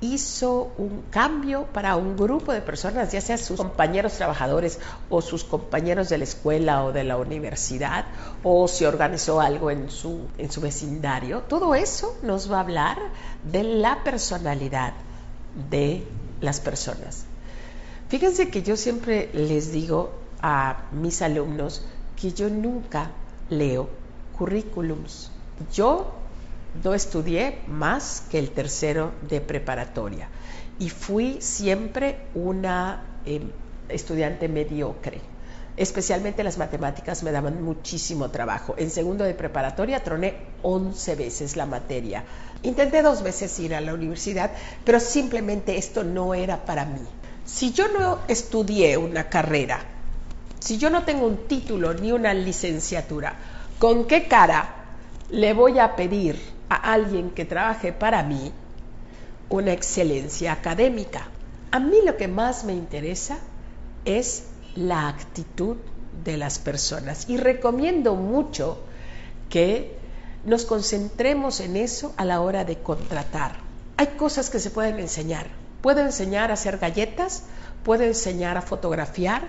hizo 0.00 0.72
un 0.76 1.04
cambio 1.10 1.66
para 1.72 1.96
un 1.96 2.16
grupo 2.16 2.52
de 2.52 2.60
personas, 2.60 3.12
ya 3.12 3.20
sea 3.20 3.38
sus 3.38 3.56
compañeros 3.56 4.14
trabajadores 4.14 4.78
o 5.08 5.22
sus 5.22 5.44
compañeros 5.44 6.08
de 6.08 6.18
la 6.18 6.24
escuela 6.24 6.84
o 6.84 6.92
de 6.92 7.04
la 7.04 7.16
universidad, 7.16 8.04
o 8.42 8.68
si 8.68 8.84
organizó 8.84 9.40
algo 9.40 9.70
en 9.70 9.90
su, 9.90 10.26
en 10.38 10.50
su 10.50 10.60
vecindario. 10.60 11.42
Todo 11.42 11.74
eso 11.74 12.16
nos 12.22 12.50
va 12.50 12.58
a 12.58 12.60
hablar 12.60 12.98
de 13.50 13.62
la 13.62 14.02
personalidad 14.04 14.92
de 15.70 16.04
las 16.40 16.60
personas. 16.60 17.26
Fíjense 18.14 18.48
que 18.48 18.62
yo 18.62 18.76
siempre 18.76 19.28
les 19.32 19.72
digo 19.72 20.12
a 20.40 20.84
mis 20.92 21.20
alumnos 21.20 21.84
que 22.14 22.32
yo 22.32 22.48
nunca 22.48 23.10
leo 23.50 23.88
currículums. 24.38 25.32
Yo 25.72 26.14
no 26.84 26.94
estudié 26.94 27.58
más 27.66 28.22
que 28.30 28.38
el 28.38 28.50
tercero 28.50 29.10
de 29.28 29.40
preparatoria 29.40 30.28
y 30.78 30.90
fui 30.90 31.38
siempre 31.40 32.18
una 32.36 33.02
em, 33.26 33.50
estudiante 33.88 34.46
mediocre. 34.46 35.20
Especialmente 35.76 36.44
las 36.44 36.56
matemáticas 36.56 37.24
me 37.24 37.32
daban 37.32 37.64
muchísimo 37.64 38.30
trabajo. 38.30 38.76
En 38.78 38.90
segundo 38.90 39.24
de 39.24 39.34
preparatoria 39.34 40.04
troné 40.04 40.36
11 40.62 41.16
veces 41.16 41.56
la 41.56 41.66
materia. 41.66 42.22
Intenté 42.62 43.02
dos 43.02 43.24
veces 43.24 43.58
ir 43.58 43.74
a 43.74 43.80
la 43.80 43.92
universidad, 43.92 44.52
pero 44.84 45.00
simplemente 45.00 45.78
esto 45.78 46.04
no 46.04 46.32
era 46.32 46.64
para 46.64 46.84
mí. 46.84 47.00
Si 47.44 47.72
yo 47.72 47.88
no 47.88 48.20
estudié 48.26 48.96
una 48.96 49.28
carrera, 49.28 49.80
si 50.60 50.78
yo 50.78 50.88
no 50.88 51.04
tengo 51.04 51.26
un 51.26 51.46
título 51.46 51.92
ni 51.92 52.10
una 52.10 52.32
licenciatura, 52.32 53.36
¿con 53.78 54.06
qué 54.06 54.28
cara 54.28 54.86
le 55.30 55.52
voy 55.52 55.78
a 55.78 55.94
pedir 55.94 56.40
a 56.70 56.92
alguien 56.92 57.30
que 57.30 57.44
trabaje 57.44 57.92
para 57.92 58.22
mí 58.22 58.50
una 59.50 59.72
excelencia 59.72 60.52
académica? 60.52 61.28
A 61.70 61.80
mí 61.80 61.98
lo 62.04 62.16
que 62.16 62.28
más 62.28 62.64
me 62.64 62.72
interesa 62.72 63.38
es 64.04 64.44
la 64.74 65.08
actitud 65.08 65.76
de 66.24 66.38
las 66.38 66.58
personas 66.58 67.28
y 67.28 67.36
recomiendo 67.36 68.14
mucho 68.14 68.78
que 69.50 69.96
nos 70.46 70.64
concentremos 70.64 71.60
en 71.60 71.76
eso 71.76 72.14
a 72.16 72.24
la 72.24 72.40
hora 72.40 72.64
de 72.64 72.78
contratar. 72.78 73.56
Hay 73.96 74.08
cosas 74.16 74.50
que 74.50 74.60
se 74.60 74.70
pueden 74.70 74.98
enseñar, 74.98 75.46
Puedo 75.84 76.00
enseñar 76.00 76.50
a 76.50 76.54
hacer 76.54 76.78
galletas, 76.78 77.42
puedo 77.82 78.04
enseñar 78.04 78.56
a 78.56 78.62
fotografiar, 78.62 79.42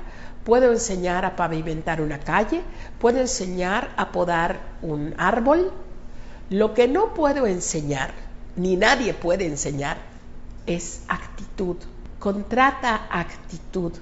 puedo 0.44 0.74
enseñar 0.74 1.24
a 1.24 1.38
pavimentar 1.38 2.02
una 2.02 2.20
calle, 2.20 2.62
puedo 3.00 3.22
enseñar 3.22 3.94
a 3.96 4.12
podar 4.12 4.60
un 4.82 5.16
árbol. 5.18 5.72
Lo 6.50 6.74
que 6.74 6.90
no 6.90 7.14
puedo 7.14 7.48
enseñar, 7.48 8.14
ni 8.58 8.76
nadie 8.76 9.14
puede 9.14 9.46
enseñar, 9.46 9.96
es 10.66 11.04
actitud. 11.08 11.78
Contrata 12.20 13.08
actitud, 13.10 13.94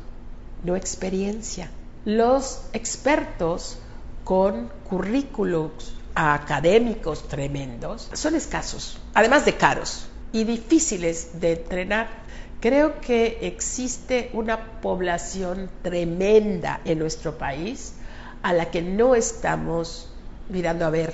no 0.63 0.75
experiencia. 0.75 1.69
Los 2.03 2.63
expertos 2.73 3.77
con 4.23 4.71
currículums 4.89 5.93
académicos 6.15 7.27
tremendos, 7.27 8.09
son 8.13 8.33
escasos, 8.33 8.97
además 9.13 9.45
de 9.45 9.55
caros 9.55 10.07
y 10.33 10.43
difíciles 10.43 11.39
de 11.39 11.53
entrenar. 11.53 12.09
Creo 12.59 12.99
que 12.99 13.37
existe 13.41 14.29
una 14.33 14.81
población 14.81 15.69
tremenda 15.81 16.81
en 16.83 16.99
nuestro 16.99 17.37
país 17.37 17.93
a 18.41 18.51
la 18.51 18.71
que 18.71 18.81
no 18.81 19.15
estamos 19.15 20.09
mirando 20.49 20.85
a 20.85 20.89
ver. 20.89 21.13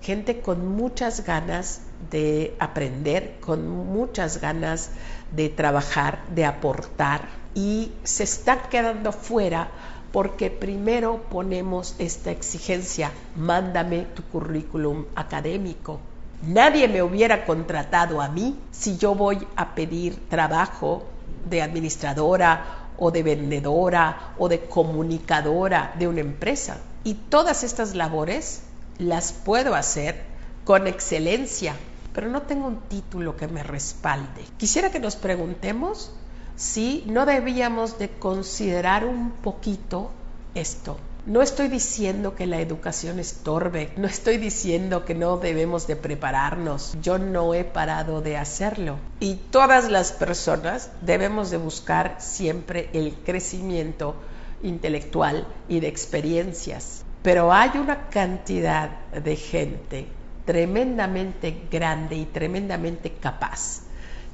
Gente 0.00 0.40
con 0.40 0.66
muchas 0.66 1.24
ganas 1.24 1.80
de 2.10 2.54
aprender, 2.58 3.36
con 3.40 3.68
muchas 3.68 4.40
ganas 4.40 4.90
de 5.32 5.48
trabajar, 5.48 6.22
de 6.34 6.44
aportar 6.44 7.28
y 7.54 7.92
se 8.04 8.22
están 8.22 8.60
quedando 8.70 9.12
fuera 9.12 9.70
porque 10.12 10.50
primero 10.50 11.24
ponemos 11.30 11.96
esta 11.98 12.30
exigencia, 12.30 13.10
mándame 13.34 14.06
tu 14.14 14.22
currículum 14.22 15.06
académico. 15.14 16.00
Nadie 16.42 16.88
me 16.88 17.02
hubiera 17.02 17.44
contratado 17.44 18.20
a 18.20 18.28
mí 18.28 18.58
si 18.70 18.98
yo 18.98 19.14
voy 19.14 19.46
a 19.56 19.74
pedir 19.74 20.28
trabajo 20.28 21.04
de 21.48 21.62
administradora 21.62 22.90
o 22.98 23.10
de 23.10 23.22
vendedora 23.22 24.34
o 24.38 24.48
de 24.48 24.60
comunicadora 24.60 25.94
de 25.98 26.08
una 26.08 26.20
empresa. 26.20 26.78
Y 27.04 27.14
todas 27.14 27.64
estas 27.64 27.94
labores 27.94 28.62
las 28.98 29.32
puedo 29.32 29.74
hacer 29.74 30.24
con 30.64 30.86
excelencia, 30.86 31.74
pero 32.12 32.28
no 32.28 32.42
tengo 32.42 32.66
un 32.66 32.80
título 32.80 33.36
que 33.36 33.48
me 33.48 33.62
respalde. 33.62 34.44
Quisiera 34.56 34.90
que 34.90 35.00
nos 35.00 35.16
preguntemos 35.16 36.12
si 36.56 37.04
no 37.06 37.26
debíamos 37.26 37.98
de 37.98 38.08
considerar 38.10 39.04
un 39.04 39.30
poquito 39.30 40.10
esto. 40.54 40.96
No 41.26 41.42
estoy 41.42 41.66
diciendo 41.66 42.36
que 42.36 42.46
la 42.46 42.60
educación 42.60 43.18
estorbe, 43.18 43.92
no 43.96 44.06
estoy 44.06 44.36
diciendo 44.36 45.04
que 45.04 45.16
no 45.16 45.38
debemos 45.38 45.88
de 45.88 45.96
prepararnos, 45.96 46.96
yo 47.02 47.18
no 47.18 47.52
he 47.52 47.64
parado 47.64 48.20
de 48.20 48.36
hacerlo. 48.36 48.98
Y 49.18 49.34
todas 49.34 49.90
las 49.90 50.12
personas 50.12 50.92
debemos 51.00 51.50
de 51.50 51.56
buscar 51.56 52.14
siempre 52.20 52.90
el 52.92 53.12
crecimiento 53.24 54.14
intelectual 54.62 55.48
y 55.68 55.80
de 55.80 55.88
experiencias. 55.88 57.04
Pero 57.24 57.52
hay 57.52 57.70
una 57.74 58.08
cantidad 58.08 58.90
de 59.10 59.34
gente 59.34 60.06
tremendamente 60.44 61.62
grande 61.68 62.14
y 62.14 62.26
tremendamente 62.26 63.10
capaz 63.10 63.80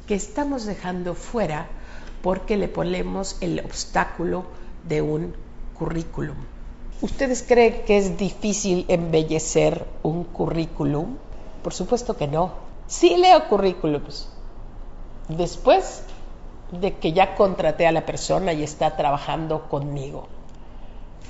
que 0.06 0.14
estamos 0.14 0.66
dejando 0.66 1.14
fuera 1.14 1.68
porque 2.20 2.58
le 2.58 2.68
ponemos 2.68 3.38
el 3.40 3.60
obstáculo 3.60 4.44
de 4.86 5.00
un 5.00 5.34
currículum. 5.72 6.36
¿Ustedes 7.02 7.42
creen 7.42 7.82
que 7.84 7.98
es 7.98 8.16
difícil 8.16 8.84
embellecer 8.86 9.86
un 10.04 10.22
currículum? 10.22 11.16
Por 11.64 11.74
supuesto 11.74 12.16
que 12.16 12.28
no. 12.28 12.52
Sí 12.86 13.16
leo 13.16 13.48
currículums. 13.48 14.28
Después 15.28 16.04
de 16.70 16.94
que 16.94 17.12
ya 17.12 17.34
contraté 17.34 17.88
a 17.88 17.92
la 17.92 18.06
persona 18.06 18.52
y 18.52 18.62
está 18.62 18.96
trabajando 18.96 19.68
conmigo. 19.68 20.28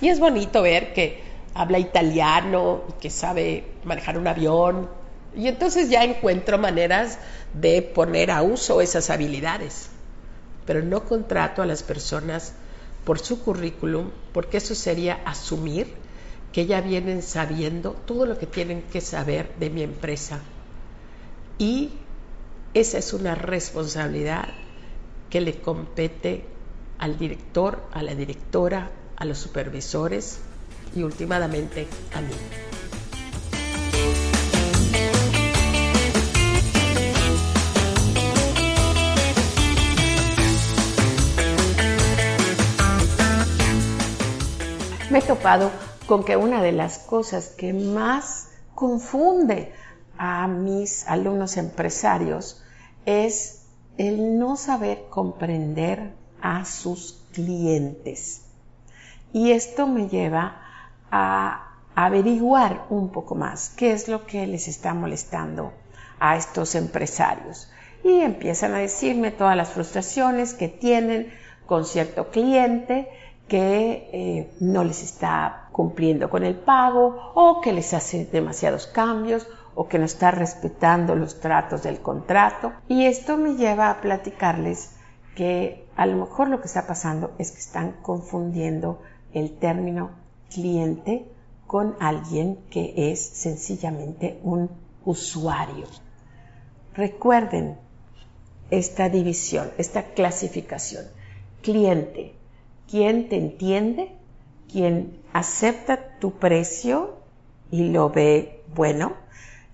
Y 0.03 0.11
es 0.11 0.21
bonito 0.21 0.61
ver 0.61 0.93
que 0.93 1.23
habla 1.55 1.79
italiano, 1.79 2.83
que 3.01 3.09
sabe 3.09 3.65
manejar 3.85 4.19
un 4.19 4.29
avión. 4.29 4.91
Y 5.35 5.49
entonces 5.49 5.89
ya 5.89 6.05
encuentro 6.05 6.59
maneras 6.59 7.19
de 7.55 7.81
poner 7.81 8.31
a 8.31 8.43
uso 8.43 8.83
esas 8.83 9.09
habilidades. 9.09 9.89
Pero 10.67 10.83
no 10.83 11.07
contrato 11.07 11.63
a 11.63 11.67
las 11.67 11.83
personas 11.83 12.53
por 13.05 13.19
su 13.19 13.43
currículum, 13.43 14.11
porque 14.33 14.59
eso 14.59 14.75
sería 14.75 15.21
asumir 15.25 15.89
que 16.53 16.67
ya 16.67 16.81
vienen 16.81 17.23
sabiendo 17.23 17.93
todo 17.93 18.27
lo 18.27 18.39
que 18.39 18.47
tienen 18.47 18.83
que 18.83 19.01
saber 19.01 19.55
de 19.59 19.71
mi 19.71 19.83
empresa. 19.83 20.41
Y 21.59 21.91
esa 22.75 22.99
es 22.99 23.13
una 23.13 23.35
responsabilidad 23.35 24.49
que 25.31 25.41
le 25.41 25.61
compete 25.61 26.45
al 26.99 27.19
director, 27.19 27.83
a 27.93 28.03
la 28.03 28.15
directora, 28.15 28.91
a 29.17 29.25
los 29.25 29.39
supervisores 29.39 30.39
y 30.95 31.03
últimamente 31.03 31.87
a 32.15 32.21
mí. 32.21 32.82
Me 45.13 45.19
he 45.19 45.23
topado 45.23 45.71
con 46.07 46.25
que 46.25 46.39
una 46.39 46.63
de 46.63 46.73
las 46.73 46.99
cosas 46.99 47.49
que 47.49 47.75
más 47.75 48.49
confunde 48.75 49.71
a 50.17 50.49
mis 50.49 51.07
alumnos 51.07 51.59
empresarios 51.59 52.65
es 53.05 53.67
el 53.99 54.39
no 54.39 54.57
saber 54.57 55.05
comprender 55.11 56.15
a 56.41 56.65
sus 56.65 57.23
clientes. 57.35 58.47
Y 59.35 59.51
esto 59.51 59.87
me 59.87 60.09
lleva 60.09 60.63
a 61.11 61.75
averiguar 61.95 62.87
un 62.89 63.11
poco 63.11 63.35
más 63.35 63.69
qué 63.77 63.93
es 63.93 64.09
lo 64.09 64.25
que 64.25 64.47
les 64.47 64.67
está 64.67 64.95
molestando 64.95 65.75
a 66.21 66.39
estos 66.39 66.75
empresarios. 66.75 67.71
Y 68.03 68.21
empiezan 68.21 68.73
a 68.73 68.79
decirme 68.79 69.31
todas 69.31 69.59
las 69.59 69.73
frustraciones 69.73 70.55
que 70.55 70.69
tienen 70.69 71.31
con 71.67 71.85
cierto 71.85 72.31
cliente 72.31 73.11
que 73.49 74.09
eh, 74.13 74.53
no 74.61 74.85
les 74.85 75.03
está 75.03 75.69
cumpliendo 75.73 76.31
con 76.31 76.45
el 76.45 76.55
pago 76.55 77.33
o 77.35 77.61
que 77.61 77.73
les 77.73 77.93
hace 77.95 78.25
demasiados 78.25 78.87
cambios 78.87 79.47
o 79.75 79.89
que 79.89 79.99
no 79.99 80.05
está 80.05 80.31
respetando 80.31 81.15
los 81.17 81.41
tratos 81.41 81.83
del 81.83 82.01
contrato. 82.01 82.73
Y 82.89 83.07
esto 83.07 83.37
me 83.37 83.57
lleva 83.57 83.91
a 83.91 84.01
platicarles 84.01 84.97
que 85.35 85.87
a 85.97 86.07
lo 86.07 86.17
mejor 86.17 86.49
lo 86.49 86.61
que 86.61 86.67
está 86.67 86.87
pasando 86.87 87.33
es 87.39 87.53
que 87.53 87.59
están 87.59 87.93
confundiendo 88.03 89.01
el 89.33 89.57
término 89.59 90.11
cliente 90.51 91.27
con 91.67 91.97
alguien 92.01 92.59
que 92.71 93.13
es 93.13 93.21
sencillamente 93.21 94.39
un 94.43 94.71
usuario. 95.05 95.87
Recuerden 96.95 97.79
esta 98.71 99.09
división, 99.09 99.71
esta 99.79 100.13
clasificación. 100.13 101.07
Cliente, 101.63 102.35
quien 102.93 103.31
te 103.31 103.39
entiende, 103.39 104.13
quien 104.71 105.17
acepta 105.33 106.19
tu 106.19 106.33
precio 106.33 107.15
y 107.71 107.89
lo 107.89 108.11
ve 108.11 108.61
bueno, 108.77 109.15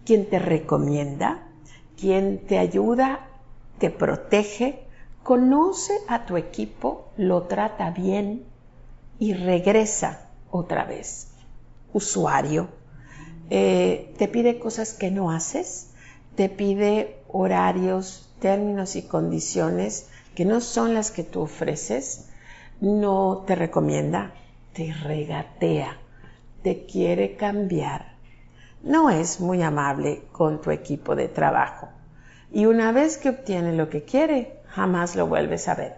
quien 0.04 0.30
te 0.30 0.38
recomienda, 0.38 1.42
quien 1.98 2.38
te 2.38 2.58
ayuda, 2.58 3.26
te 3.80 3.90
protege, 3.90 4.84
conoce 5.24 5.94
a 6.06 6.26
tu 6.26 6.36
equipo, 6.36 7.08
lo 7.16 7.42
trata 7.48 7.90
bien 7.90 8.44
y 9.18 9.34
regresa 9.34 10.28
otra 10.52 10.84
vez. 10.84 11.26
Usuario, 11.92 12.68
eh, 13.50 14.14
te 14.16 14.28
pide 14.28 14.60
cosas 14.60 14.94
que 14.94 15.10
no 15.10 15.32
haces, 15.32 15.88
te 16.36 16.48
pide 16.48 17.16
horarios, 17.26 18.30
términos 18.38 18.94
y 18.94 19.02
condiciones 19.02 20.06
que 20.36 20.44
no 20.44 20.60
son 20.60 20.94
las 20.94 21.10
que 21.10 21.24
tú 21.24 21.40
ofreces, 21.40 22.27
no 22.80 23.44
te 23.46 23.54
recomienda, 23.54 24.32
te 24.72 24.92
regatea, 24.92 25.96
te 26.62 26.86
quiere 26.86 27.36
cambiar. 27.36 28.16
No 28.82 29.10
es 29.10 29.40
muy 29.40 29.62
amable 29.62 30.22
con 30.32 30.60
tu 30.60 30.70
equipo 30.70 31.16
de 31.16 31.28
trabajo. 31.28 31.88
Y 32.52 32.66
una 32.66 32.92
vez 32.92 33.18
que 33.18 33.30
obtiene 33.30 33.72
lo 33.74 33.90
que 33.90 34.04
quiere, 34.04 34.60
jamás 34.68 35.16
lo 35.16 35.26
vuelves 35.26 35.68
a 35.68 35.74
ver. 35.74 35.96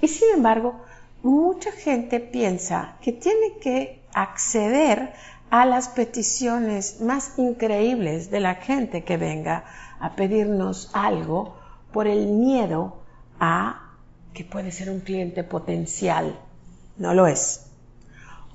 Y 0.00 0.08
sin 0.08 0.28
embargo, 0.34 0.82
mucha 1.22 1.72
gente 1.72 2.20
piensa 2.20 2.96
que 3.00 3.12
tiene 3.12 3.58
que 3.60 4.02
acceder 4.12 5.12
a 5.50 5.64
las 5.64 5.88
peticiones 5.88 7.00
más 7.00 7.38
increíbles 7.38 8.30
de 8.30 8.40
la 8.40 8.56
gente 8.56 9.04
que 9.04 9.16
venga 9.16 9.64
a 10.00 10.14
pedirnos 10.16 10.90
algo 10.92 11.56
por 11.92 12.06
el 12.06 12.26
miedo 12.26 12.96
a 13.38 13.81
que 14.34 14.44
puede 14.44 14.70
ser 14.70 14.90
un 14.90 15.00
cliente 15.00 15.44
potencial. 15.44 16.38
No 16.96 17.14
lo 17.14 17.26
es. 17.26 17.66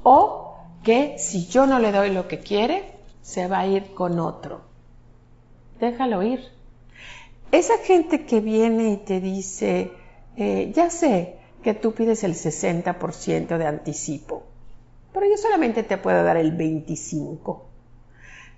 O 0.04 0.56
que 0.84 1.18
si 1.18 1.48
yo 1.48 1.66
no 1.66 1.80
le 1.80 1.92
doy 1.92 2.12
lo 2.12 2.28
que 2.28 2.40
quiere, 2.40 2.94
se 3.22 3.48
va 3.48 3.60
a 3.60 3.68
ir 3.68 3.94
con 3.94 4.20
otro. 4.20 4.62
Déjalo 5.80 6.24
ir. 6.24 6.42
Esa 7.52 7.78
gente 7.80 8.26
que 8.26 8.40
viene 8.40 8.92
y 8.92 8.98
te 8.98 9.22
dice, 9.22 9.92
eh, 10.36 10.72
ya 10.74 10.90
sé, 10.90 11.36
que 11.64 11.74
tú 11.74 11.94
pides 11.94 12.24
el 12.24 12.34
60% 12.34 13.58
de 13.58 13.66
anticipo, 13.66 14.44
pero 15.14 15.26
yo 15.26 15.38
solamente 15.38 15.84
te 15.84 15.98
puedo 15.98 16.24
dar 16.24 16.38
el 16.38 16.58
25%. 16.58 17.62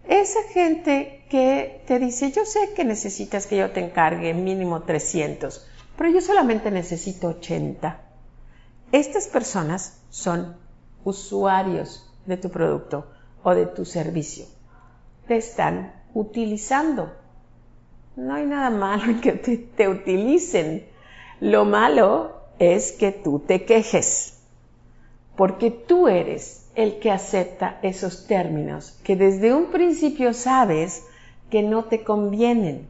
Esa 0.08 0.42
gente 0.54 1.24
que 1.30 1.84
te 1.86 2.00
dice, 2.00 2.32
yo 2.32 2.46
sé 2.46 2.74
que 2.76 2.84
necesitas 2.84 3.46
que 3.46 3.58
yo 3.58 3.70
te 3.72 3.80
encargue 3.80 4.34
mínimo 4.34 4.82
300, 4.82 5.68
pero 6.00 6.12
yo 6.12 6.22
solamente 6.22 6.72
necesito 6.72 7.28
80. 7.28 8.00
Estas 8.94 9.28
personas 9.28 10.02
son 10.10 10.56
usuarios 11.04 12.10
de 12.26 12.38
tu 12.38 12.50
producto 12.50 13.08
o 13.44 13.54
de 13.54 13.66
tu 13.66 13.84
servicio. 13.84 14.46
te 15.28 15.36
están 15.36 15.92
utilizando. 16.14 17.12
No 18.16 18.34
hay 18.34 18.46
nada 18.46 18.70
malo 18.70 19.12
en 19.12 19.20
que 19.20 19.34
te, 19.34 19.58
te 19.58 19.90
utilicen. 19.90 20.88
Lo 21.42 21.66
malo 21.66 22.44
es 22.60 22.94
que 22.94 23.12
tú 23.12 23.40
te 23.40 23.66
quejes, 23.66 24.40
porque 25.36 25.70
tú 25.70 26.08
eres 26.08 26.70
el 26.76 27.00
que 27.00 27.12
acepta 27.12 27.78
esos 27.82 28.26
términos 28.26 28.98
que 29.04 29.18
desde 29.18 29.54
un 29.54 29.66
principio 29.66 30.34
sabes 30.34 31.04
que 31.50 31.62
no 31.62 31.84
te 31.84 32.06
convienen. 32.06 32.88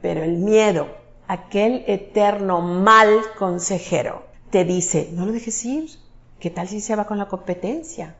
Pero 0.00 0.22
el 0.22 0.38
miedo, 0.38 1.04
aquel 1.28 1.84
eterno 1.86 2.60
mal 2.60 3.20
consejero, 3.38 4.24
te 4.50 4.64
dice, 4.64 5.10
no 5.12 5.26
lo 5.26 5.32
dejes 5.32 5.64
ir, 5.64 5.90
¿qué 6.38 6.50
tal 6.50 6.68
si 6.68 6.80
se 6.80 6.96
va 6.96 7.06
con 7.06 7.18
la 7.18 7.28
competencia? 7.28 8.14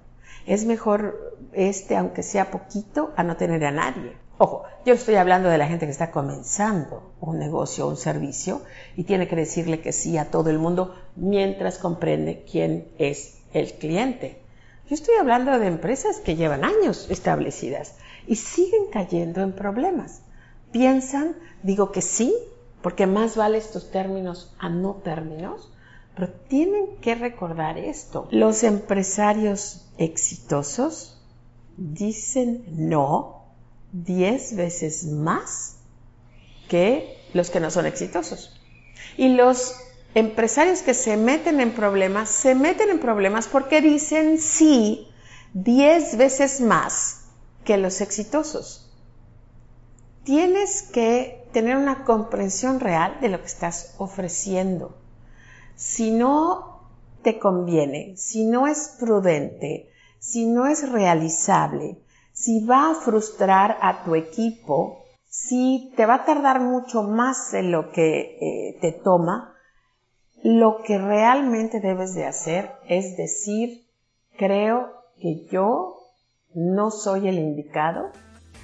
Es 0.46 0.64
mejor 0.64 1.36
este, 1.52 1.96
aunque 1.96 2.22
sea 2.22 2.50
poquito, 2.50 3.12
a 3.16 3.22
no 3.22 3.36
tener 3.36 3.64
a 3.64 3.70
nadie. 3.70 4.12
Ojo, 4.38 4.64
yo 4.84 4.92
estoy 4.92 5.14
hablando 5.14 5.48
de 5.48 5.56
la 5.56 5.66
gente 5.66 5.86
que 5.86 5.92
está 5.92 6.10
comenzando 6.10 7.14
un 7.20 7.38
negocio 7.38 7.86
o 7.86 7.88
un 7.88 7.96
servicio 7.96 8.60
y 8.94 9.04
tiene 9.04 9.28
que 9.28 9.36
decirle 9.36 9.80
que 9.80 9.92
sí 9.92 10.18
a 10.18 10.30
todo 10.30 10.50
el 10.50 10.58
mundo 10.58 10.94
mientras 11.16 11.78
comprende 11.78 12.44
quién 12.50 12.88
es 12.98 13.38
el 13.54 13.72
cliente. 13.72 14.42
Yo 14.88 14.94
estoy 14.94 15.14
hablando 15.16 15.58
de 15.58 15.66
empresas 15.66 16.20
que 16.20 16.36
llevan 16.36 16.64
años 16.64 17.06
establecidas 17.08 17.94
y 18.26 18.36
siguen 18.36 18.86
cayendo 18.92 19.40
en 19.40 19.52
problemas. 19.52 20.20
Piensan, 20.70 21.34
digo 21.62 21.90
que 21.90 22.02
sí, 22.02 22.34
porque 22.86 23.08
más 23.08 23.34
vale 23.34 23.58
estos 23.58 23.90
términos 23.90 24.54
a 24.60 24.68
no 24.68 24.94
términos, 25.02 25.72
pero 26.14 26.28
tienen 26.46 26.98
que 27.00 27.16
recordar 27.16 27.78
esto. 27.78 28.28
Los 28.30 28.62
empresarios 28.62 29.88
exitosos 29.98 31.20
dicen 31.76 32.64
no 32.68 33.42
diez 33.90 34.54
veces 34.54 35.04
más 35.04 35.78
que 36.68 37.18
los 37.34 37.50
que 37.50 37.58
no 37.58 37.72
son 37.72 37.86
exitosos. 37.86 38.56
Y 39.16 39.30
los 39.30 39.74
empresarios 40.14 40.82
que 40.82 40.94
se 40.94 41.16
meten 41.16 41.60
en 41.60 41.72
problemas, 41.72 42.28
se 42.28 42.54
meten 42.54 42.90
en 42.90 43.00
problemas 43.00 43.48
porque 43.48 43.80
dicen 43.80 44.38
sí 44.38 45.08
diez 45.54 46.16
veces 46.16 46.60
más 46.60 47.24
que 47.64 47.78
los 47.78 48.00
exitosos. 48.00 48.88
Tienes 50.22 50.82
que 50.82 51.45
tener 51.56 51.78
una 51.78 52.04
comprensión 52.04 52.80
real 52.80 53.16
de 53.22 53.30
lo 53.30 53.40
que 53.40 53.46
estás 53.46 53.94
ofreciendo. 53.96 54.94
Si 55.74 56.10
no 56.10 56.90
te 57.22 57.38
conviene, 57.38 58.14
si 58.18 58.44
no 58.44 58.66
es 58.66 58.94
prudente, 59.00 59.88
si 60.18 60.44
no 60.44 60.66
es 60.66 60.86
realizable, 60.92 61.96
si 62.34 62.62
va 62.66 62.90
a 62.90 62.94
frustrar 62.94 63.78
a 63.80 64.04
tu 64.04 64.16
equipo, 64.16 64.98
si 65.24 65.94
te 65.96 66.04
va 66.04 66.16
a 66.16 66.24
tardar 66.26 66.60
mucho 66.60 67.02
más 67.02 67.52
de 67.52 67.62
lo 67.62 67.90
que 67.90 68.36
eh, 68.38 68.78
te 68.82 68.92
toma, 68.92 69.54
lo 70.42 70.82
que 70.82 70.98
realmente 70.98 71.80
debes 71.80 72.14
de 72.14 72.26
hacer 72.26 72.70
es 72.86 73.16
decir, 73.16 73.86
creo 74.36 74.92
que 75.22 75.46
yo 75.50 76.02
no 76.54 76.90
soy 76.90 77.28
el 77.28 77.38
indicado 77.38 78.10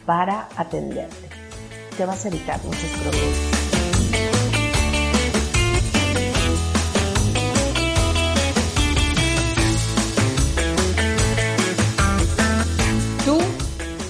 para 0.05 0.47
atenderte. 0.59 1.42
Te 1.97 2.07
vas 2.07 2.25
a 2.25 2.29
evitar 2.29 2.59
muchos 2.65 2.91
problemas. 3.03 3.63
Tú 13.27 13.39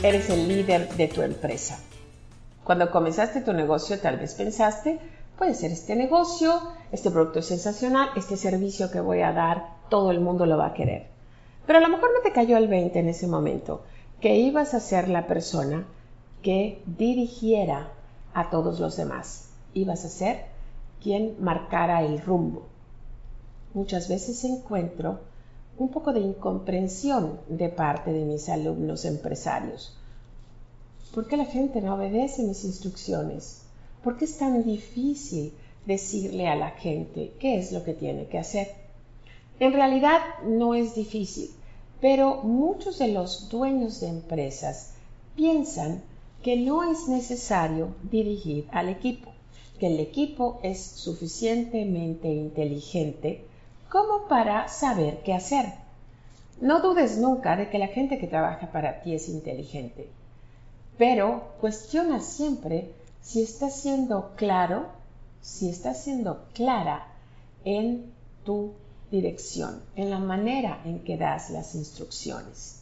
eres 0.07 0.31
el 0.31 0.47
líder 0.47 0.89
de 0.95 1.09
tu 1.09 1.23
empresa. 1.23 1.81
Cuando 2.63 2.89
comenzaste 2.93 3.41
tu 3.41 3.53
negocio 3.53 3.99
tal 3.99 4.19
vez 4.19 4.35
pensaste, 4.35 5.01
puede 5.37 5.55
ser 5.55 5.73
este 5.73 5.97
negocio, 5.97 6.63
este 6.93 7.11
producto 7.11 7.41
es 7.41 7.47
sensacional, 7.47 8.11
este 8.15 8.37
servicio 8.37 8.93
que 8.93 9.01
voy 9.01 9.23
a 9.23 9.33
dar, 9.33 9.67
todo 9.89 10.13
el 10.13 10.21
mundo 10.21 10.47
lo 10.47 10.57
va 10.57 10.67
a 10.67 10.75
querer. 10.75 11.09
Pero 11.67 11.81
a 11.81 11.83
lo 11.83 11.89
mejor 11.89 12.11
no 12.15 12.21
te 12.23 12.33
cayó 12.33 12.57
el 12.59 12.69
20 12.69 12.97
en 13.01 13.09
ese 13.09 13.27
momento, 13.27 13.83
que 14.21 14.37
ibas 14.37 14.73
a 14.75 14.81
ser 14.81 15.09
la 15.09 15.27
persona 15.27 15.85
que 16.43 16.83
dirigiera 16.87 17.93
a 18.35 18.51
todos 18.51 18.81
los 18.81 18.97
demás. 18.97 19.51
Ibas 19.75 20.05
a 20.05 20.09
ser 20.09 20.45
quien 21.03 21.37
marcara 21.41 22.03
el 22.03 22.21
rumbo. 22.21 22.65
Muchas 23.75 24.09
veces 24.09 24.45
encuentro 24.45 25.21
un 25.79 25.89
poco 25.89 26.13
de 26.13 26.21
incomprensión 26.21 27.41
de 27.49 27.69
parte 27.69 28.13
de 28.13 28.25
mis 28.25 28.49
alumnos 28.49 29.05
empresarios. 29.05 29.97
¿Por 31.15 31.27
qué 31.27 31.37
la 31.37 31.47
gente 31.47 31.81
no 31.81 31.95
obedece 31.95 32.43
mis 32.43 32.65
instrucciones? 32.65 33.63
¿Por 34.03 34.17
qué 34.17 34.25
es 34.25 34.39
tan 34.39 34.65
difícil 34.65 35.53
decirle 35.87 36.49
a 36.49 36.57
la 36.57 36.71
gente 36.71 37.33
qué 37.39 37.59
es 37.59 37.73
lo 37.73 37.85
que 37.85 37.95
tiene 37.95 38.27
que 38.27 38.39
hacer? 38.39 38.69
En 39.61 39.73
realidad 39.73 40.21
no 40.45 40.75
es 40.75 40.95
difícil, 40.95 41.51
pero 42.01 42.43
muchos 42.43 42.99
de 42.99 43.09
los 43.09 43.49
dueños 43.49 44.01
de 44.01 44.09
empresas 44.09 44.93
piensan 45.37 46.03
que 46.43 46.57
no 46.57 46.91
es 46.91 47.09
necesario 47.09 47.95
dirigir 48.03 48.67
al 48.73 48.89
equipo, 48.89 49.31
que 49.79 49.87
el 49.87 50.01
equipo 50.01 50.59
es 50.63 50.81
suficientemente 50.81 52.29
inteligente 52.29 53.45
como 53.89 54.27
para 54.29 54.69
saber 54.69 55.23
qué 55.23 55.35
hacer. 55.35 55.67
No 56.61 56.81
dudes 56.81 57.19
nunca 57.19 57.57
de 57.57 57.71
que 57.71 57.79
la 57.79 57.89
gente 57.89 58.19
que 58.19 58.27
trabaja 58.27 58.73
para 58.73 59.03
ti 59.03 59.15
es 59.15 59.29
inteligente, 59.29 60.09
pero 60.99 61.55
cuestiona 61.61 62.21
siempre 62.21 62.93
si 63.21 63.43
está 63.43 63.71
siendo 63.71 64.33
claro, 64.37 64.87
si 65.41 65.69
está 65.69 65.95
siendo 65.95 66.45
clara 66.55 67.07
en 67.65 68.13
tu 68.45 68.73
dirección, 69.11 69.83
en 69.95 70.11
la 70.11 70.19
manera 70.19 70.81
en 70.85 71.05
que 71.05 71.17
das 71.17 71.51
las 71.51 71.75
instrucciones. 71.75 72.82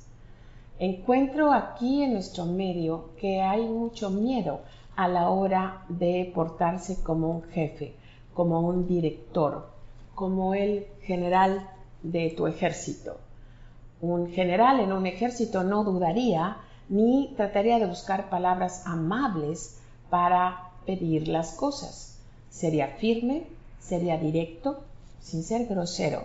Encuentro 0.83 1.53
aquí 1.53 2.03
en 2.03 2.15
nuestro 2.15 2.47
medio 2.47 3.11
que 3.21 3.43
hay 3.43 3.69
mucho 3.69 4.09
miedo 4.09 4.61
a 4.97 5.09
la 5.09 5.29
hora 5.29 5.85
de 5.91 6.33
portarse 6.35 7.03
como 7.03 7.29
un 7.29 7.43
jefe, 7.43 7.95
como 8.33 8.61
un 8.61 8.89
director, 8.89 9.69
como 10.15 10.55
el 10.55 10.87
general 11.03 11.69
de 12.03 12.31
tu 12.31 12.47
ejército. 12.47 13.19
Un 14.01 14.31
general 14.31 14.81
en 14.81 14.93
un 14.93 15.05
ejército 15.05 15.65
no 15.65 15.85
dudaría 15.85 16.57
ni 16.89 17.35
trataría 17.37 17.79
de 17.79 17.85
buscar 17.85 18.31
palabras 18.31 18.87
amables 18.87 19.83
para 20.09 20.71
pedir 20.87 21.29
las 21.29 21.53
cosas. 21.53 22.17
Sería 22.49 22.87
firme, 22.97 23.43
sería 23.81 24.17
directo, 24.17 24.81
sin 25.21 25.43
ser 25.43 25.67
grosero, 25.67 26.25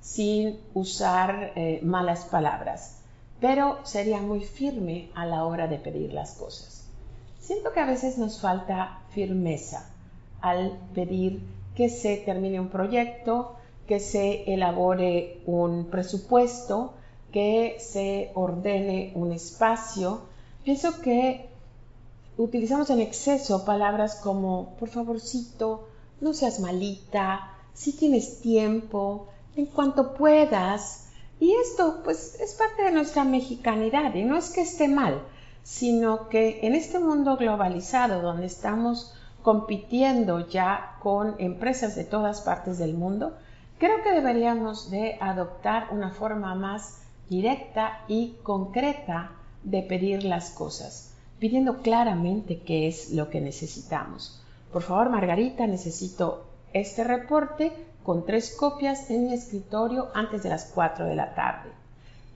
sin 0.00 0.58
usar 0.74 1.52
eh, 1.54 1.78
malas 1.84 2.24
palabras, 2.24 2.96
pero 3.40 3.78
sería 3.84 4.20
muy 4.20 4.40
firme 4.40 5.10
a 5.14 5.26
la 5.26 5.44
hora 5.44 5.66
de 5.66 5.78
pedir 5.78 6.12
las 6.12 6.32
cosas. 6.32 6.86
Siento 7.40 7.72
que 7.72 7.80
a 7.80 7.86
veces 7.86 8.18
nos 8.18 8.40
falta 8.40 9.02
firmeza 9.10 9.88
al 10.40 10.78
pedir 10.94 11.42
que 11.74 11.88
se 11.88 12.16
termine 12.16 12.58
un 12.58 12.68
proyecto, 12.68 13.56
que 13.86 14.00
se 14.00 14.52
elabore 14.52 15.42
un 15.46 15.86
presupuesto, 15.86 16.94
que 17.32 17.76
se 17.78 18.32
ordene 18.34 19.12
un 19.14 19.32
espacio. 19.32 20.22
Pienso 20.64 21.00
que 21.00 21.48
utilizamos 22.38 22.90
en 22.90 23.00
exceso 23.00 23.64
palabras 23.64 24.16
como 24.16 24.74
por 24.78 24.88
favorcito, 24.88 25.88
no 26.20 26.32
seas 26.32 26.60
malita, 26.60 27.52
si 27.74 27.92
tienes 27.92 28.40
tiempo, 28.40 29.28
en 29.54 29.66
cuanto 29.66 30.14
puedas. 30.14 31.05
Y 31.38 31.52
esto 31.54 32.00
pues 32.02 32.40
es 32.40 32.54
parte 32.54 32.84
de 32.84 32.92
nuestra 32.92 33.24
mexicanidad 33.24 34.14
y 34.14 34.24
no 34.24 34.36
es 34.36 34.50
que 34.50 34.62
esté 34.62 34.88
mal, 34.88 35.22
sino 35.62 36.28
que 36.28 36.60
en 36.66 36.74
este 36.74 36.98
mundo 36.98 37.36
globalizado 37.36 38.22
donde 38.22 38.46
estamos 38.46 39.14
compitiendo 39.42 40.48
ya 40.48 40.96
con 41.02 41.36
empresas 41.38 41.94
de 41.94 42.04
todas 42.04 42.40
partes 42.40 42.78
del 42.78 42.94
mundo, 42.94 43.36
creo 43.78 44.02
que 44.02 44.12
deberíamos 44.12 44.90
de 44.90 45.18
adoptar 45.20 45.88
una 45.92 46.10
forma 46.10 46.54
más 46.54 47.02
directa 47.28 48.00
y 48.08 48.36
concreta 48.42 49.32
de 49.62 49.82
pedir 49.82 50.24
las 50.24 50.50
cosas, 50.50 51.12
pidiendo 51.38 51.82
claramente 51.82 52.60
qué 52.60 52.88
es 52.88 53.12
lo 53.12 53.28
que 53.28 53.40
necesitamos. 53.40 54.42
Por 54.72 54.82
favor, 54.82 55.10
Margarita, 55.10 55.66
necesito 55.66 56.44
este 56.72 57.04
reporte 57.04 57.72
con 58.06 58.24
tres 58.24 58.54
copias 58.56 59.10
en 59.10 59.24
mi 59.24 59.34
escritorio 59.34 60.10
antes 60.14 60.44
de 60.44 60.48
las 60.48 60.70
4 60.72 61.06
de 61.06 61.16
la 61.16 61.34
tarde. 61.34 61.70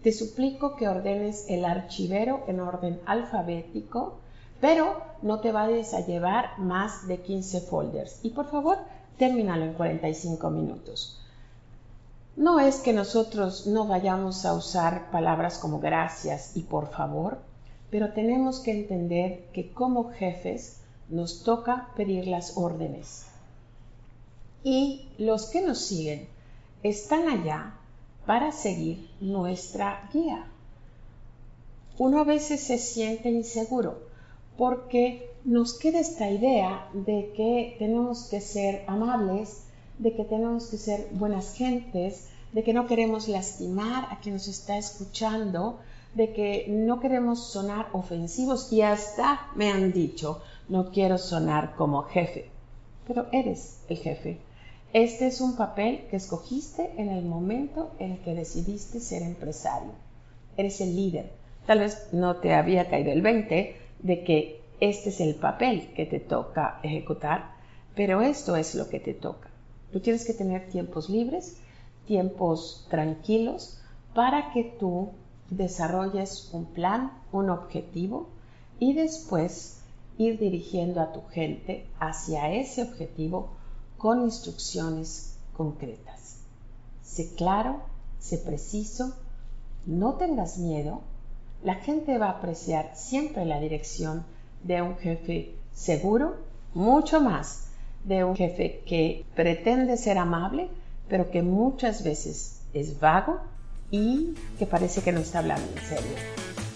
Te 0.03 0.11
suplico 0.11 0.75
que 0.75 0.89
ordenes 0.89 1.45
el 1.49 1.65
archivero 1.65 2.43
en 2.49 2.59
orden 2.59 3.01
alfabético, 3.07 4.19
pero 4.61 5.01
no 5.23 5.39
te 5.39 5.53
vayas 5.53 5.95
a 5.95 6.05
llevar 6.05 6.59
más 6.59 7.07
de 7.07 7.21
15 7.21 7.61
folders 7.61 8.19
y 8.25 8.31
por 8.31 8.51
favor 8.51 8.79
termínalo 9.17 9.65
en 9.65 9.75
45 9.75 10.51
minutos. 10.51 11.21
No 12.35 12.59
es 12.59 12.81
que 12.81 12.93
nosotros 12.93 13.69
no 13.69 13.87
vayamos 13.87 14.45
a 14.47 14.55
usar 14.55 15.13
palabras 15.13 15.59
como 15.59 15.79
gracias 15.79 16.57
y 16.57 16.63
por 16.63 16.91
favor, 16.91 17.39
pero 17.91 18.13
tenemos 18.13 18.59
que 18.59 18.73
entender 18.73 19.45
que 19.53 19.73
como 19.73 20.11
jefes 20.11 20.81
nos 21.09 21.45
toca 21.45 21.91
pedir 21.95 22.27
las 22.27 22.57
órdenes. 22.57 23.30
Y 24.63 25.09
los 25.19 25.47
que 25.47 25.63
nos 25.63 25.79
siguen 25.79 26.29
están 26.83 27.29
allá 27.29 27.75
para 28.27 28.53
seguir 28.53 29.09
nuestra 29.21 30.09
guía. 30.13 30.47
Uno 31.99 32.21
a 32.21 32.25
veces 32.25 32.61
se 32.61 32.79
siente 32.79 33.31
inseguro 33.31 33.99
porque 34.57 35.31
nos 35.45 35.79
queda 35.79 36.01
esta 36.01 36.31
idea 36.31 36.89
de 36.93 37.33
que 37.35 37.77
tenemos 37.79 38.25
que 38.25 38.41
ser 38.41 38.85
amables, 38.87 39.65
de 39.99 40.15
que 40.15 40.25
tenemos 40.25 40.67
que 40.67 40.77
ser 40.77 41.09
buenas 41.13 41.55
gentes, 41.55 42.29
de 42.53 42.63
que 42.63 42.75
no 42.75 42.87
queremos 42.87 43.29
lastimar 43.29 44.09
a 44.11 44.21
quien 44.21 44.35
nos 44.35 44.49
está 44.49 44.77
escuchando, 44.77 45.79
de 46.15 46.33
que 46.33 46.67
no 46.69 47.01
queremos 47.01 47.53
sonar 47.53 47.89
ofensivos 47.93 48.73
y 48.73 48.83
hasta 48.83 49.49
me 49.55 49.71
han 49.71 49.93
dicho, 49.93 50.43
no 50.69 50.91
quiero 50.91 51.19
sonar 51.19 51.75
como 51.77 52.03
jefe, 52.03 52.51
pero 53.07 53.27
eres 53.33 53.81
el 53.89 53.99
jefe. 53.99 54.39
Este 54.93 55.29
es 55.29 55.41
un 55.41 55.55
papel 55.55 56.09
que 56.11 56.17
escogiste 56.17 56.91
en 56.97 57.11
el 57.11 57.25
momento 57.25 57.93
en 58.01 58.11
el 58.11 58.19
que 58.23 58.35
decidiste 58.35 58.99
ser 58.99 59.23
empresario. 59.23 59.93
Eres 60.57 60.81
el 60.81 60.97
líder. 60.97 61.31
Tal 61.65 61.79
vez 61.79 62.09
no 62.11 62.37
te 62.37 62.55
había 62.55 62.91
caído 62.91 63.13
el 63.13 63.23
20 63.23 63.77
de 64.01 64.25
que 64.25 64.61
este 64.81 65.11
es 65.11 65.21
el 65.21 65.37
papel 65.37 65.93
que 65.95 66.07
te 66.07 66.19
toca 66.19 66.81
ejecutar, 66.83 67.53
pero 67.95 68.21
esto 68.21 68.57
es 68.57 68.75
lo 68.75 68.89
que 68.89 68.99
te 68.99 69.15
toca. 69.15 69.49
Tú 69.93 70.01
tienes 70.01 70.25
que 70.25 70.35
tener 70.35 70.69
tiempos 70.71 71.09
libres, 71.09 71.59
tiempos 72.09 72.85
tranquilos, 72.91 73.81
para 74.13 74.53
que 74.53 74.65
tú 74.65 75.11
desarrolles 75.51 76.51
un 76.53 76.65
plan, 76.65 77.13
un 77.31 77.51
objetivo 77.51 78.29
y 78.81 78.95
después 78.95 79.85
ir 80.19 80.37
dirigiendo 80.41 81.01
a 81.01 81.13
tu 81.13 81.23
gente 81.29 81.87
hacia 82.01 82.53
ese 82.53 82.83
objetivo 82.83 83.60
con 84.01 84.23
instrucciones 84.23 85.37
concretas. 85.53 86.39
Sé 87.03 87.35
claro, 87.35 87.83
sé 88.19 88.39
preciso, 88.39 89.15
no 89.85 90.15
tengas 90.15 90.57
miedo. 90.57 91.03
La 91.63 91.75
gente 91.75 92.17
va 92.17 92.29
a 92.29 92.39
apreciar 92.39 92.93
siempre 92.95 93.45
la 93.45 93.61
dirección 93.61 94.25
de 94.65 94.81
un 94.81 94.97
jefe 94.97 95.55
seguro, 95.75 96.37
mucho 96.73 97.21
más 97.21 97.67
de 98.05 98.25
un 98.25 98.37
jefe 98.37 98.83
que 98.87 99.27
pretende 99.35 99.99
ser 99.99 100.17
amable, 100.17 100.71
pero 101.09 101.31
que 101.31 101.43
muchas 101.43 102.03
veces 102.03 102.63
es 102.73 103.01
vago 103.01 103.41
y 103.91 104.35
que 104.59 104.65
parece 104.65 105.03
que 105.03 105.13
no 105.13 105.21
está 105.21 105.41
hablando 105.41 105.71
en 105.77 105.87
serio. 105.87 106.70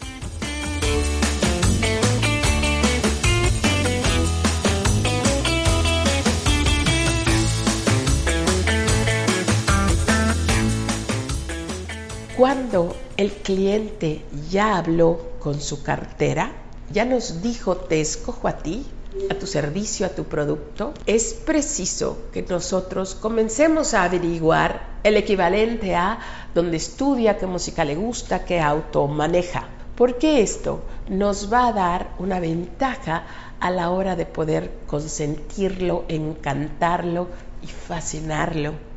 Cuando 12.36 12.96
el 13.16 13.30
cliente 13.30 14.24
ya 14.50 14.76
habló 14.76 15.20
con 15.38 15.60
su 15.60 15.84
cartera, 15.84 16.50
ya 16.90 17.04
nos 17.04 17.42
dijo 17.42 17.76
te 17.76 18.00
escojo 18.00 18.48
a 18.48 18.58
ti, 18.58 18.84
a 19.30 19.34
tu 19.34 19.46
servicio, 19.46 20.04
a 20.04 20.08
tu 20.08 20.24
producto, 20.24 20.94
es 21.06 21.32
preciso 21.32 22.18
que 22.32 22.42
nosotros 22.42 23.14
comencemos 23.14 23.94
a 23.94 24.02
averiguar 24.02 24.98
el 25.04 25.16
equivalente 25.16 25.94
a 25.94 26.18
dónde 26.52 26.78
estudia, 26.78 27.38
qué 27.38 27.46
música 27.46 27.84
le 27.84 27.94
gusta, 27.94 28.44
qué 28.44 28.60
auto 28.60 29.06
maneja. 29.06 29.68
Porque 29.94 30.42
esto 30.42 30.82
nos 31.08 31.52
va 31.52 31.68
a 31.68 31.72
dar 31.72 32.16
una 32.18 32.40
ventaja 32.40 33.26
a 33.60 33.70
la 33.70 33.90
hora 33.90 34.16
de 34.16 34.26
poder 34.26 34.72
consentirlo, 34.88 36.04
encantarlo 36.08 37.28
y 37.62 37.68
fascinarlo 37.68 38.93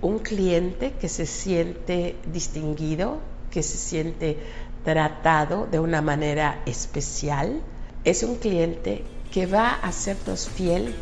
un 0.00 0.18
cliente 0.18 0.92
que 1.00 1.08
se 1.08 1.26
siente 1.26 2.16
distinguido, 2.32 3.18
que 3.50 3.62
se 3.62 3.76
siente 3.76 4.38
tratado 4.84 5.66
de 5.70 5.80
una 5.80 6.02
manera 6.02 6.62
especial, 6.66 7.60
es 8.04 8.22
un 8.22 8.36
cliente 8.36 9.04
que 9.32 9.46
va 9.46 9.70
a 9.70 9.92
sernos 9.92 10.48
fiel 10.48 10.94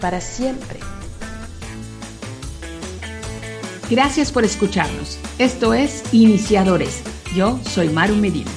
para 0.00 0.20
siempre. 0.20 0.78
Gracias 3.90 4.30
por 4.30 4.44
escucharnos. 4.44 5.18
Esto 5.38 5.74
es 5.74 6.04
Iniciadores. 6.12 7.02
Yo 7.34 7.58
soy 7.64 7.88
Maru 7.88 8.14
Medina. 8.14 8.50